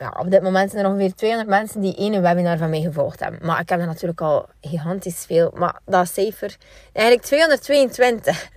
ja, 0.00 0.14
op 0.18 0.30
dit 0.30 0.42
moment 0.42 0.70
zijn 0.70 0.84
er 0.84 0.90
ongeveer 0.90 1.14
200 1.14 1.50
mensen 1.50 1.80
die 1.80 1.96
één 1.96 2.22
webinar 2.22 2.58
van 2.58 2.70
mij 2.70 2.80
gevolgd 2.80 3.20
hebben. 3.20 3.46
Maar 3.46 3.60
ik 3.60 3.68
heb 3.68 3.80
er 3.80 3.86
natuurlijk 3.86 4.20
al 4.20 4.48
gigantisch 4.60 5.24
veel. 5.24 5.50
Maar 5.54 5.80
dat 5.84 6.08
cijfer, 6.08 6.56
eigenlijk 6.92 7.26
222 7.26 8.50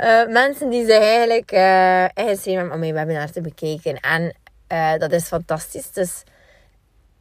uh, 0.00 0.20
eh, 0.20 0.28
mensen 0.28 0.70
die 0.70 0.84
ze 0.84 0.94
eigenlijk 0.94 1.52
uh, 1.52 2.04
ingeschreven 2.24 2.72
om 2.72 2.78
mijn 2.78 2.94
webinar 2.94 3.30
te 3.30 3.40
bekijken. 3.40 4.00
En 4.00 4.36
uh, 4.68 4.98
dat 4.98 5.12
is 5.12 5.24
fantastisch. 5.24 5.90
Dus 5.90 6.22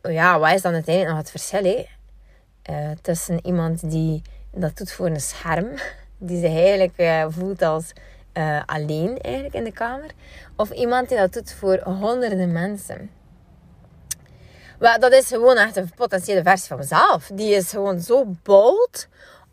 ja, 0.01 0.39
wat 0.39 0.53
is 0.53 0.61
dan 0.61 0.73
uiteindelijk 0.73 1.15
nog 1.15 1.23
het 1.23 1.31
verschil? 1.31 1.63
Hè? 1.63 1.85
tussen 3.01 3.45
iemand 3.45 3.89
die 3.89 4.21
dat 4.51 4.77
doet 4.77 4.91
voor 4.91 5.05
een 5.05 5.21
scherm, 5.21 5.67
die 6.17 6.39
zich 6.39 6.55
eigenlijk 6.55 7.27
voelt 7.33 7.61
als 7.61 7.93
uh, 8.33 8.61
alleen 8.65 9.19
eigenlijk 9.19 9.55
in 9.55 9.63
de 9.63 9.71
kamer. 9.71 10.11
Of 10.55 10.71
iemand 10.71 11.09
die 11.09 11.17
dat 11.17 11.33
doet 11.33 11.53
voor 11.53 11.79
honderden 11.79 12.51
mensen. 12.51 13.11
Dat 14.79 15.11
is 15.11 15.27
gewoon 15.27 15.57
echt 15.57 15.75
een 15.75 15.91
potentiële 15.95 16.43
versie 16.43 16.67
van 16.67 16.77
mezelf. 16.77 17.29
Die 17.33 17.55
is 17.55 17.69
gewoon 17.69 17.99
zo 17.99 18.25
bold 18.43 19.07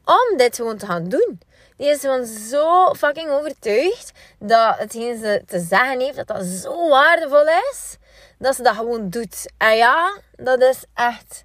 om 0.04 0.36
dit 0.36 0.56
gewoon 0.56 0.76
te 0.76 0.86
gaan 0.86 1.08
doen. 1.08 1.40
Die 1.76 1.88
is 1.88 2.00
gewoon 2.00 2.26
zo 2.26 2.94
fucking 2.94 3.30
overtuigd 3.30 4.12
dat 4.38 4.78
hetgeen 4.78 5.18
ze 5.18 5.42
te 5.46 5.60
zeggen 5.60 6.00
heeft, 6.00 6.16
dat 6.16 6.26
dat 6.26 6.44
zo 6.44 6.88
waardevol 6.88 7.46
is, 7.46 7.96
dat 8.38 8.54
ze 8.54 8.62
dat 8.62 8.74
gewoon 8.74 9.10
doet. 9.10 9.52
En 9.56 9.76
ja, 9.76 10.18
dat 10.36 10.62
is 10.62 10.84
echt 10.94 11.42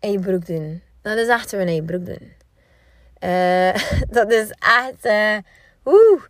een 0.00 0.20
broek 0.20 0.46
doen. 0.46 0.82
Dat 1.02 1.16
is 1.16 1.28
echt 1.28 1.52
een 1.52 1.84
broek 1.84 2.06
doen. 2.06 2.32
Uh, 3.20 3.74
dat 4.16 4.32
is 4.32 4.50
echt... 4.58 5.06
Uh, 5.06 5.36
Oeh. 5.84 6.22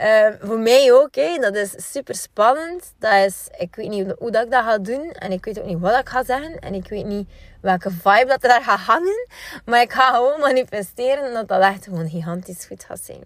Uh, 0.00 0.26
voor 0.40 0.58
mij 0.58 0.92
ook, 0.92 1.14
hè. 1.14 1.38
dat 1.38 1.54
is 1.54 1.90
super 1.90 2.14
spannend. 2.14 2.92
Dat 2.98 3.12
is, 3.12 3.48
ik 3.58 3.74
weet 3.76 3.88
niet 3.88 4.14
hoe 4.18 4.30
dat 4.30 4.44
ik 4.44 4.50
dat 4.50 4.64
ga 4.64 4.78
doen. 4.78 5.10
En 5.10 5.32
ik 5.32 5.44
weet 5.44 5.60
ook 5.60 5.66
niet 5.66 5.80
wat 5.80 5.98
ik 5.98 6.08
ga 6.08 6.24
zeggen. 6.24 6.58
En 6.58 6.74
ik 6.74 6.88
weet 6.88 7.04
niet 7.04 7.28
welke 7.60 7.90
vibe 7.90 8.26
dat 8.26 8.42
er 8.42 8.48
daar 8.48 8.62
gaat 8.62 8.78
hangen. 8.78 9.28
Maar 9.64 9.80
ik 9.80 9.92
ga 9.92 10.14
gewoon 10.14 10.40
manifesteren 10.40 11.32
dat 11.32 11.48
dat 11.48 11.62
echt 11.62 11.84
gewoon 11.84 12.08
gigantisch 12.08 12.66
goed 12.66 12.84
gaat 12.84 13.00
zijn. 13.00 13.22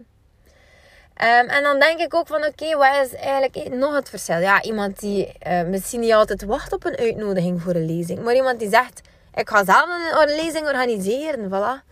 Um, 1.21 1.49
en 1.49 1.63
dan 1.63 1.79
denk 1.79 2.01
ik 2.01 2.15
ook 2.15 2.27
van, 2.27 2.45
oké, 2.45 2.77
wat 2.77 3.07
is 3.07 3.15
eigenlijk 3.15 3.69
nog 3.75 3.95
het 3.95 4.09
verschil? 4.09 4.39
Ja, 4.39 4.63
iemand 4.63 5.01
die 5.01 5.33
uh, 5.47 5.63
misschien 5.63 6.01
niet 6.01 6.13
altijd 6.13 6.45
wacht 6.45 6.73
op 6.73 6.85
een 6.85 6.97
uitnodiging 6.97 7.63
voor 7.63 7.75
een 7.75 7.87
lezing. 7.87 8.23
Maar 8.23 8.35
iemand 8.35 8.59
die 8.59 8.71
zegt, 8.71 9.01
Ik 9.35 9.49
ga 9.49 9.65
zelf 9.65 9.89
een 10.13 10.37
lezing 10.37 10.67
organiseren, 10.67 11.51
voilà. 11.51 11.87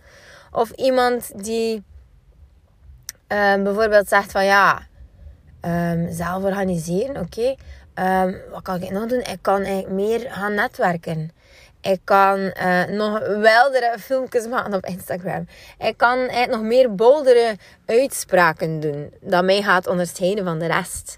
Of 0.51 0.71
iemand 0.71 1.43
die 1.43 1.83
um, 3.27 3.63
bijvoorbeeld 3.63 4.07
zegt 4.07 4.31
van 4.31 4.45
ja, 4.45 4.81
um, 5.61 6.11
zelf 6.11 6.43
organiseren, 6.43 7.17
oké. 7.17 7.55
Okay. 7.95 8.41
wat 8.51 8.61
kan 8.61 8.81
ik 8.81 8.91
nog 8.91 9.05
doen? 9.05 9.19
Ik 9.19 9.39
kan 9.41 9.61
eigenlijk 9.61 9.93
meer 9.93 10.19
gaan 10.29 10.53
netwerken. 10.53 11.31
Ik 11.81 11.99
kan 12.03 12.39
uh, 12.39 12.85
nog 12.85 13.19
weldere 13.19 13.95
filmpjes 13.99 14.47
maken 14.53 14.73
op 14.73 14.85
Instagram. 14.85 15.47
Ik 15.77 15.97
kan 15.97 16.29
nog 16.49 16.61
meer 16.61 16.95
boldere 16.95 17.55
uitspraken 17.85 18.79
doen. 18.79 19.13
Dat 19.21 19.43
mij 19.43 19.61
gaat 19.61 19.87
onderscheiden 19.87 20.43
van 20.43 20.59
de 20.59 20.65
rest. 20.65 21.15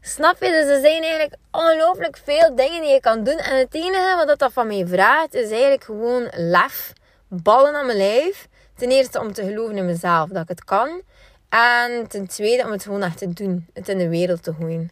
Snap 0.00 0.36
je? 0.42 0.50
Dus 0.50 0.66
er 0.66 0.80
zijn 0.80 1.02
eigenlijk 1.02 1.34
ongelooflijk 1.50 2.18
veel 2.24 2.54
dingen 2.54 2.80
die 2.80 2.90
je 2.90 3.00
kan 3.00 3.24
doen. 3.24 3.36
En 3.36 3.58
het 3.58 3.74
enige 3.74 4.24
wat 4.26 4.38
dat 4.38 4.52
van 4.52 4.66
mij 4.66 4.86
vraagt, 4.86 5.34
is 5.34 5.50
eigenlijk 5.50 5.84
gewoon 5.84 6.28
lef. 6.32 6.92
Ballen 7.28 7.74
aan 7.74 7.86
mijn 7.86 7.98
lijf. 7.98 8.48
Ten 8.76 8.90
eerste 8.90 9.20
om 9.20 9.32
te 9.32 9.44
geloven 9.44 9.76
in 9.76 9.86
mezelf 9.86 10.28
dat 10.28 10.42
ik 10.42 10.48
het 10.48 10.64
kan. 10.64 11.02
En 11.48 12.06
ten 12.08 12.26
tweede 12.26 12.64
om 12.64 12.70
het 12.70 12.82
gewoon 12.82 13.02
echt 13.02 13.18
te 13.18 13.32
doen. 13.32 13.66
Het 13.72 13.88
in 13.88 13.98
de 13.98 14.08
wereld 14.08 14.42
te 14.42 14.54
gooien. 14.54 14.90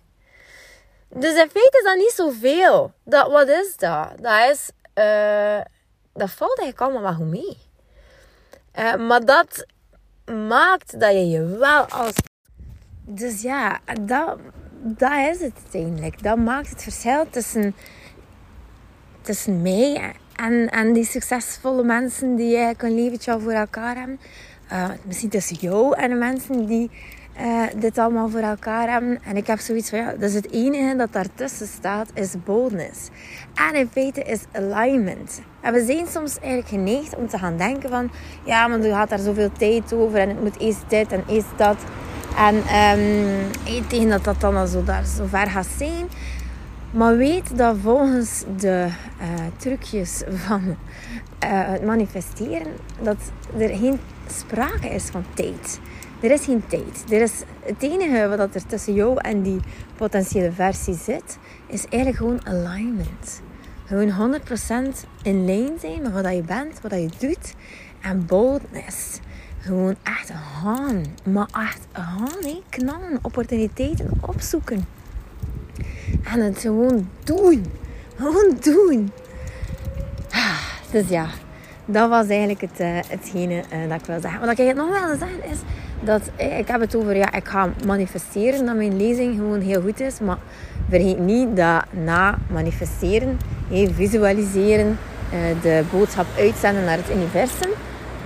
Dus 1.09 1.31
in 1.31 1.51
feite 1.51 1.79
is 1.79 1.85
dat 1.85 1.97
niet 1.97 2.13
zoveel. 2.15 2.93
Dat, 3.05 3.31
wat 3.31 3.49
is 3.49 3.77
dat? 3.77 4.11
Dat 4.21 4.51
is 4.51 4.71
uh, 4.99 5.61
dat 6.17 6.31
valt 6.31 6.59
eigenlijk 6.59 6.81
allemaal 6.81 7.03
wel 7.03 7.15
goed 7.15 7.31
mee. 7.31 7.57
Uh, 8.79 9.07
maar 9.07 9.25
dat 9.25 9.67
maakt 10.49 11.01
dat 11.01 11.13
je 11.13 11.29
je 11.29 11.45
wel 11.45 11.85
als. 11.85 12.13
Dus 13.03 13.43
ja, 13.43 13.81
dat, 14.01 14.39
dat 14.73 15.13
is 15.13 15.41
het 15.41 15.53
uiteindelijk. 15.63 16.23
Dat 16.23 16.37
maakt 16.37 16.71
het 16.71 16.83
verschil 16.83 17.31
tussen, 17.31 17.75
tussen 19.21 19.63
mij 19.63 20.15
en, 20.37 20.69
en 20.69 20.93
die 20.93 21.05
succesvolle 21.05 21.83
mensen 21.83 22.37
die 22.37 22.57
eigenlijk 22.57 22.83
een 22.83 22.95
leventje 22.95 23.41
voor 23.41 23.53
elkaar 23.53 23.97
hebben. 23.97 24.21
Uh, 24.73 24.89
misschien 25.07 25.29
tussen 25.29 25.57
jou 25.61 25.97
en 25.97 26.09
de 26.09 26.17
mensen 26.17 26.67
die 26.67 26.91
uh, 27.41 27.63
dit 27.77 27.99
allemaal 27.99 28.29
voor 28.29 28.41
elkaar 28.41 28.91
hebben. 28.91 29.19
En 29.25 29.37
ik 29.37 29.47
heb 29.47 29.59
zoiets 29.59 29.91
van, 29.91 29.99
ja, 29.99 30.13
dus 30.13 30.33
het 30.33 30.53
enige 30.53 30.97
dat 30.97 31.13
daartussen 31.13 31.67
staat 31.67 32.11
is 32.15 32.35
boldness. 32.45 33.09
En 33.55 33.75
in 33.75 33.89
feite 33.93 34.23
is 34.23 34.41
alignment. 34.53 35.41
En 35.61 35.73
we 35.73 35.85
zijn 35.85 36.07
soms 36.07 36.39
eigenlijk 36.39 36.69
geneigd 36.69 37.17
om 37.17 37.29
te 37.29 37.39
gaan 37.39 37.57
denken 37.57 37.91
van, 37.91 38.11
ja, 38.45 38.67
maar 38.67 38.81
er 38.81 38.95
gaat 38.95 39.09
daar 39.09 39.19
zoveel 39.19 39.53
tijd 39.53 39.93
over 39.93 40.19
en 40.19 40.29
het 40.29 40.43
moet 40.43 40.59
eerst 40.59 40.85
dit 40.89 41.13
en 41.13 41.25
eerst 41.29 41.57
dat. 41.57 41.77
En 42.37 42.55
um, 42.57 43.51
tegen 43.87 44.09
dat 44.09 44.25
dat 44.25 44.41
dan 44.41 44.57
al 44.57 44.67
zo, 44.67 44.85
daar, 44.85 45.05
zo 45.05 45.27
ver 45.27 45.51
gaat 45.51 45.69
zijn. 45.79 46.07
Maar 46.91 47.17
weet 47.17 47.57
dat 47.59 47.77
volgens 47.83 48.45
de 48.57 48.87
uh, 49.21 49.27
trucjes 49.57 50.23
van 50.29 50.77
het 51.39 51.85
manifesteren, 51.85 52.73
dat 53.03 53.17
er 53.59 53.69
geen 53.69 53.99
sprake 54.33 54.89
is 54.89 55.05
van 55.05 55.25
tijd. 55.35 55.81
Er 56.21 56.31
is 56.31 56.45
geen 56.45 56.67
tijd. 56.67 57.05
Er 57.11 57.23
is, 57.23 57.33
het 57.61 57.83
enige 57.83 58.29
wat 58.37 58.55
er 58.55 58.67
tussen 58.67 58.95
jou 58.95 59.19
en 59.21 59.43
die 59.43 59.61
potentiële 59.97 60.53
versie 60.53 60.95
zit, 60.95 61.39
is 61.67 61.85
eigenlijk 61.89 62.17
gewoon 62.17 62.47
alignment. 62.47 63.43
Gewoon 63.85 64.41
100% 64.91 65.07
in 65.23 65.45
lijn 65.45 65.79
zijn 65.81 66.03
met 66.03 66.13
wat 66.13 66.35
je 66.35 66.43
bent, 66.43 66.81
wat 66.81 66.93
je 66.93 67.09
doet. 67.19 67.55
En 68.01 68.27
boldness. 68.27 69.19
Gewoon 69.59 69.97
echt 70.03 70.31
gaan. 70.31 71.03
Maar 71.25 71.49
echt 71.53 71.87
gaan, 71.93 72.43
hé. 72.43 72.63
knallen. 72.69 73.19
Opportuniteiten 73.23 74.11
opzoeken. 74.21 74.87
En 76.23 76.41
het 76.41 76.59
gewoon 76.59 77.09
doen. 77.25 77.65
Gewoon 78.17 78.57
doen. 78.61 79.13
Ah, 80.31 80.59
dus 80.91 81.09
ja, 81.09 81.29
dat 81.87 82.09
was 82.09 82.29
eigenlijk 82.29 82.61
het, 82.61 82.81
uh, 82.81 82.87
hetgene 83.09 83.55
uh, 83.55 83.89
dat 83.89 84.01
ik 84.01 84.07
wil 84.07 84.21
zeggen. 84.21 84.41
Wat 84.41 84.59
ik 84.59 84.75
nog 84.75 84.89
wel 84.89 85.17
zeggen 85.19 85.45
is 85.51 85.59
dat 86.01 86.21
eh, 86.37 86.59
ik 86.59 86.69
heb 86.69 86.81
het 86.81 86.97
over, 86.97 87.17
ja, 87.17 87.33
ik 87.33 87.49
ga 87.49 87.69
manifesteren 87.87 88.67
dat 88.67 88.77
mijn 88.77 88.97
lezing 88.97 89.37
gewoon 89.37 89.61
heel 89.61 89.81
goed 89.81 90.01
is. 90.01 90.21
Maar 90.21 90.39
vergeet 90.89 91.19
niet 91.19 91.57
dat 91.57 91.85
na 91.91 92.39
manifesteren, 92.51 93.39
visualiseren, 93.95 94.99
eh, 95.31 95.39
de 95.63 95.83
boodschap 95.91 96.27
uitzenden 96.39 96.85
naar 96.85 96.97
het 96.97 97.11
universum, 97.11 97.71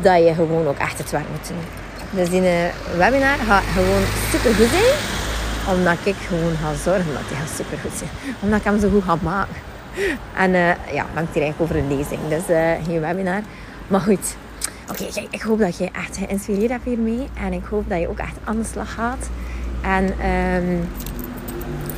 dat 0.01 0.25
je 0.25 0.35
gewoon 0.35 0.66
ook 0.66 0.79
echt 0.79 0.99
het 0.99 1.11
werk 1.11 1.29
moet 1.31 1.49
doen. 1.49 1.57
Dus 2.11 2.31
die 2.31 2.40
eh, 2.40 2.96
webinar 2.96 3.38
gaat 3.38 3.62
gewoon 3.62 4.03
super 4.31 4.55
goed 4.55 4.68
zijn, 4.68 4.96
omdat 5.77 5.99
ik 6.05 6.16
gewoon 6.29 6.57
ga 6.62 6.75
zorgen 6.83 7.12
dat 7.12 7.29
die 7.29 7.37
super 7.57 7.79
goed 7.79 7.99
zijn. 7.99 8.11
Omdat 8.40 8.59
ik 8.59 8.64
hem 8.64 8.81
zo 8.81 8.90
goed 8.90 9.05
ga 9.05 9.16
maken. 9.23 9.69
En 10.44 10.50
uh, 10.50 10.68
ja, 10.92 11.07
dan 11.14 11.24
het 11.24 11.35
hier 11.35 11.42
eigenlijk 11.42 11.61
over 11.61 11.76
een 11.76 11.96
lezing, 11.96 12.20
dus 12.29 12.44
geen 12.87 13.00
webinar. 13.00 13.40
Maar 13.88 14.00
goed, 14.00 14.37
Oké, 14.90 15.05
ik 15.31 15.42
hoop 15.42 15.59
dat 15.59 15.79
je 15.79 15.90
echt 15.92 16.16
geïnspireerd 16.16 16.70
hebt 16.70 16.85
hiermee. 16.85 17.29
En 17.35 17.53
ik 17.53 17.64
hoop 17.64 17.88
dat 17.88 18.00
je 18.00 18.09
ook 18.09 18.18
echt 18.18 18.37
aan 18.44 18.57
de 18.57 18.64
slag 18.64 18.94
gaat. 18.94 19.29
En 19.83 20.05
um, 20.05 20.88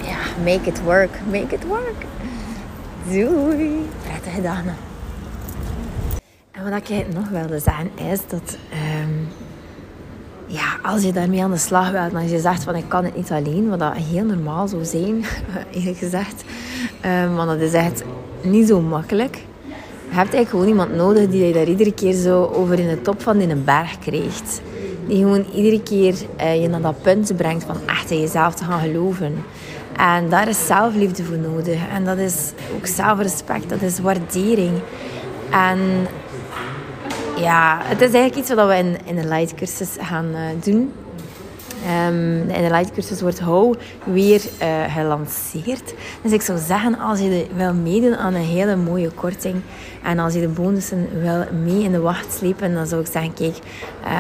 ja, 0.03 0.19
make 0.45 0.69
it 0.69 0.83
work. 0.83 1.11
Make 1.31 1.55
it 1.55 1.65
work. 1.67 2.05
Doei. 3.11 3.89
Prettige 4.03 4.43
dagen. 4.43 4.75
En 6.51 6.71
wat 6.71 6.89
ik 6.89 7.15
nog 7.15 7.29
wilde 7.29 7.59
zeggen 7.59 7.91
is 8.11 8.19
dat... 8.29 8.57
Um, 9.03 9.29
ja, 10.47 10.79
als 10.83 11.03
je 11.03 11.13
daarmee 11.13 11.43
aan 11.43 11.51
de 11.51 11.57
slag 11.57 11.91
wilt, 11.91 12.15
als 12.15 12.31
je 12.31 12.41
zegt 12.41 12.63
van 12.63 12.75
ik 12.75 12.89
kan 12.89 13.05
het 13.05 13.17
niet 13.17 13.31
alleen, 13.31 13.69
wat 13.69 13.79
dat 13.79 13.97
heel 13.97 14.25
normaal 14.25 14.69
zou 14.69 14.85
zijn, 14.85 15.25
eerlijk 15.71 15.99
gezegd. 15.99 16.45
Um, 17.07 17.35
want 17.35 17.49
dat 17.49 17.61
is 17.61 17.73
echt 17.73 18.05
niet 18.43 18.69
zo 18.69 18.81
makkelijk. 18.81 19.35
Je 20.09 20.19
hebt 20.19 20.35
eigenlijk 20.35 20.49
gewoon 20.49 20.69
iemand 20.69 20.97
nodig 20.97 21.29
die 21.29 21.47
je 21.47 21.53
daar 21.53 21.67
iedere 21.67 21.93
keer 21.93 22.13
zo 22.13 22.51
over 22.55 22.79
in 22.79 22.89
de 22.89 23.03
top 23.03 23.23
van 23.23 23.41
in 23.41 23.51
een 23.51 23.65
berg 23.65 23.99
krijgt. 23.99 24.61
Die 25.07 25.19
gewoon 25.19 25.45
iedere 25.55 25.83
keer 25.83 26.15
uh, 26.41 26.63
je 26.63 26.69
naar 26.69 26.81
dat 26.81 27.03
punt 27.03 27.37
brengt 27.37 27.65
van 27.65 27.77
echt 27.87 28.11
in 28.11 28.21
jezelf 28.21 28.55
te 28.55 28.65
gaan 28.65 28.81
geloven. 28.81 29.45
En 29.97 30.29
daar 30.29 30.49
is 30.49 30.67
zelfliefde 30.67 31.25
voor 31.25 31.39
nodig. 31.39 31.79
En 31.95 32.05
dat 32.05 32.19
is 32.19 32.53
ook 32.77 32.87
zelfrespect, 32.87 33.69
dat 33.69 33.83
is 33.83 34.01
waardering. 34.01 34.73
En 35.51 35.79
ja, 37.37 37.79
het 37.83 38.01
is 38.01 38.13
eigenlijk 38.13 38.37
iets 38.37 38.55
wat 38.55 38.69
we 38.69 38.77
in, 38.77 38.97
in 39.05 39.17
de 39.17 39.29
light 39.29 39.55
cursus 39.55 39.97
gaan 40.01 40.27
uh, 40.27 40.41
doen. 40.65 40.93
Um, 41.83 42.47
de 42.47 42.69
Light 42.71 42.93
cursus 42.93 43.21
wordt 43.21 43.41
hou 43.41 43.77
weer 44.05 44.43
uh, 44.63 44.95
gelanceerd. 44.95 45.95
Dus 46.23 46.33
ik 46.33 46.43
zou 46.43 46.59
zeggen, 46.59 46.99
als 46.99 47.19
je 47.21 47.47
wil 47.55 47.75
meedoen 47.75 48.17
aan 48.17 48.35
een 48.35 48.41
hele 48.41 48.77
mooie 48.77 49.11
korting 49.11 49.55
en 50.03 50.19
als 50.19 50.35
je 50.35 50.41
de 50.41 50.49
bonussen 50.49 51.09
wil 51.21 51.45
mee 51.65 51.83
in 51.83 51.93
de 51.93 52.01
wacht 52.01 52.33
slepen, 52.33 52.75
dan 52.75 52.87
zou 52.87 53.01
ik 53.01 53.07
zeggen, 53.13 53.35
kijk, 53.35 53.57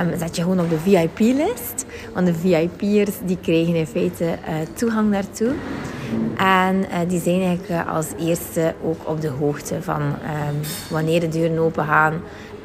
um, 0.03 0.18
zet 0.18 0.37
je 0.37 0.42
gewoon 0.42 0.61
op 0.61 0.70
de 0.70 0.79
VIP-list. 0.79 1.87
Want 2.14 2.27
de 2.27 2.35
VIP'ers 2.35 3.16
die 3.25 3.38
krijgen 3.42 3.75
in 3.75 3.87
feite 3.87 4.25
uh, 4.25 4.55
toegang 4.75 5.12
daartoe. 5.12 5.53
En 6.37 6.77
uh, 6.77 7.09
die 7.09 7.20
zijn 7.20 7.42
eigenlijk 7.42 7.88
als 7.88 8.07
eerste 8.18 8.75
ook 8.85 9.09
op 9.09 9.20
de 9.20 9.29
hoogte 9.29 9.83
van 9.83 10.03
um, 10.03 10.61
wanneer 10.90 11.20
de 11.20 11.29
deuren 11.29 11.59
open 11.59 11.85
gaan. 11.85 12.12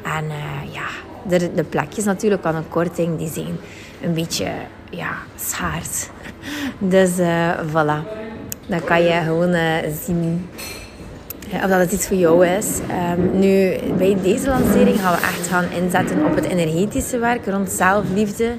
En 0.02 0.24
ja, 0.72 0.86
de, 1.28 1.54
de 1.54 1.64
plekjes 1.64 2.04
natuurlijk 2.04 2.44
aan 2.44 2.54
een 2.54 2.68
korting, 2.68 3.18
die 3.18 3.30
zijn 3.30 3.56
een 4.02 4.14
beetje 4.14 4.46
ja, 4.90 5.10
schaars. 5.36 6.08
Dus 6.78 7.18
uh, 7.18 7.50
voilà. 7.50 8.26
Dan 8.66 8.84
kan 8.84 9.02
je 9.02 9.20
gewoon 9.24 9.54
uh, 9.54 9.74
zien 10.04 10.48
of 11.52 11.70
dat 11.70 11.78
het 11.78 11.92
iets 11.92 12.06
voor 12.06 12.16
jou 12.16 12.46
is. 12.46 12.66
Um, 13.16 13.38
nu, 13.38 13.76
bij 13.98 14.16
deze 14.22 14.48
lancering 14.48 15.00
gaan 15.00 15.14
we 15.14 15.20
echt 15.20 15.48
gaan 15.48 15.64
inzetten 15.82 16.24
op 16.24 16.34
het 16.34 16.44
energetische 16.44 17.18
werk 17.18 17.46
rond 17.46 17.70
zelfliefde. 17.70 18.52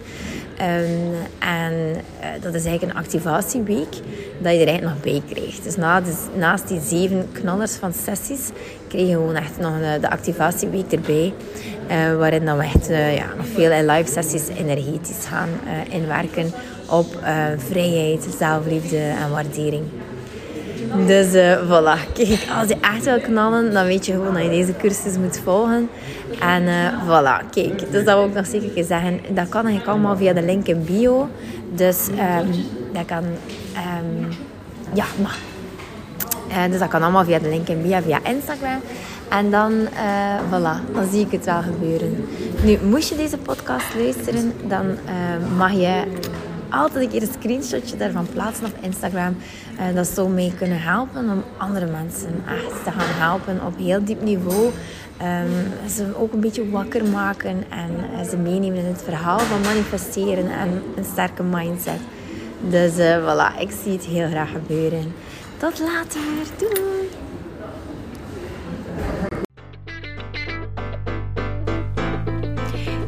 Um, 0.62 1.15
en 1.39 1.74
uh, 1.74 2.41
dat 2.41 2.54
is 2.54 2.65
eigenlijk 2.65 2.84
een 2.84 3.04
activatieweek 3.04 3.91
dat 4.39 4.54
je 4.54 4.60
er 4.60 4.67
eigenlijk 4.67 4.82
nog 4.82 5.00
bij 5.02 5.22
krijgt. 5.30 5.63
Dus 5.63 5.76
na 5.76 6.02
naast 6.36 6.67
die 6.67 6.82
zeven 6.82 7.28
knallers 7.32 7.76
van 7.76 7.93
sessies 7.93 8.50
krijg 8.88 9.08
je 9.08 9.13
gewoon 9.13 9.36
echt 9.36 9.60
nog 9.60 9.74
de, 9.80 9.98
de 10.02 10.10
activatieweek 10.10 10.91
erbij. 10.91 11.34
Uh, 11.89 12.15
waarin 12.17 12.45
dan 12.45 12.58
we 12.58 12.63
echt 12.63 12.88
ja, 13.15 13.26
nog 13.38 13.45
veel 13.54 13.72
in 13.72 13.86
live 13.86 14.12
sessies 14.12 14.48
energetisch 14.48 15.26
gaan 15.26 15.50
inwerken 15.89 16.52
op 16.89 17.08
vrijheid, 17.58 18.28
zelfliefde 18.38 18.98
en 18.98 19.30
waardering. 19.32 19.84
Dus 21.06 21.28
voilà, 21.68 22.13
kijk, 22.13 22.48
als 22.60 22.68
je 22.68 22.78
echt 22.82 23.04
wil 23.04 23.20
knallen, 23.20 23.74
dan 23.74 23.86
weet 23.86 24.06
je 24.06 24.12
gewoon 24.12 24.34
dat 24.34 24.44
je 24.44 24.50
deze 24.50 24.74
cursus 24.78 25.18
moet 25.18 25.39
volgen. 25.44 25.89
En 26.39 26.63
voilà, 27.08 27.50
kijk, 27.52 27.92
dus 27.92 28.04
dat 28.04 28.15
wil 28.18 28.26
ik 28.26 28.34
nog 28.34 28.46
zeker 28.46 28.84
zeggen. 28.84 29.20
Dat 29.30 29.50
kan 29.50 29.65
eigenlijk 29.65 29.88
allemaal 29.88 30.18
via 30.18 30.34
de 30.34 30.42
link 30.42 30.68
in 30.68 30.84
bio. 30.84 31.30
Dus 31.74 32.08
um, 32.08 32.52
dat 32.94 33.06
kan, 33.06 33.24
um, 33.24 34.28
ja, 34.94 35.06
maar. 35.22 35.38
dus 36.70 36.80
dat 36.80 36.88
kan 36.88 37.02
allemaal 37.02 37.24
via 37.24 37.39
de 37.39 37.50
link 37.50 37.68
in 37.68 37.82
bio, 37.82 38.00
via 38.02 38.20
Instagram. 38.24 38.80
En 39.30 39.52
dan, 39.52 39.72
voilà, 40.50 40.94
dan 40.94 41.10
zie 41.12 41.26
ik 41.26 41.32
het 41.32 41.46
wel 41.46 41.62
gebeuren. 41.62 42.28
Nu, 42.63 42.78
moest 42.89 43.10
je 43.10 43.15
deze 43.15 43.38
podcast 43.38 43.86
luisteren, 43.96 44.54
dan 44.68 44.86
mag 45.58 45.72
je 45.72 46.04
altijd 46.70 47.04
een 47.04 47.10
keer 47.10 47.22
een 47.22 47.34
screenshotje 47.40 47.98
daarvan 47.98 48.28
plaatsen 48.34 48.66
op 48.66 48.74
Instagram. 48.82 49.38
Uh, 49.80 49.96
dat 49.96 50.08
zou 50.08 50.30
mee 50.30 50.54
kunnen 50.58 50.82
helpen 50.82 51.30
om 51.30 51.44
andere 51.58 51.86
mensen 51.86 52.44
echt 52.48 52.84
te 52.84 52.92
gaan 52.92 53.28
helpen 53.28 53.66
op 53.66 53.78
heel 53.78 54.04
diep 54.04 54.22
niveau. 54.22 54.72
Um, 55.22 55.90
ze 55.90 56.16
ook 56.18 56.34
een 56.34 56.40
beetje 56.40 56.70
wakker 56.70 57.06
maken 57.06 57.64
en 57.70 57.92
uh, 58.14 58.30
ze 58.30 58.38
meenemen 58.38 58.80
in 58.80 58.86
het 58.86 59.02
verhaal 59.02 59.40
van 59.40 59.62
manifesteren 59.62 60.52
en 60.52 60.84
een 60.96 61.06
sterke 61.12 61.44
mindset. 61.44 62.00
Dus 62.70 62.98
uh, 62.98 63.18
voilà, 63.18 63.60
ik 63.60 63.72
zie 63.84 63.92
het 63.92 64.06
heel 64.06 64.28
graag 64.28 64.52
gebeuren. 64.52 65.14
Tot 65.58 65.80
later. 65.80 66.22
Doei! 66.58 67.19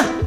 う。 0.00 0.25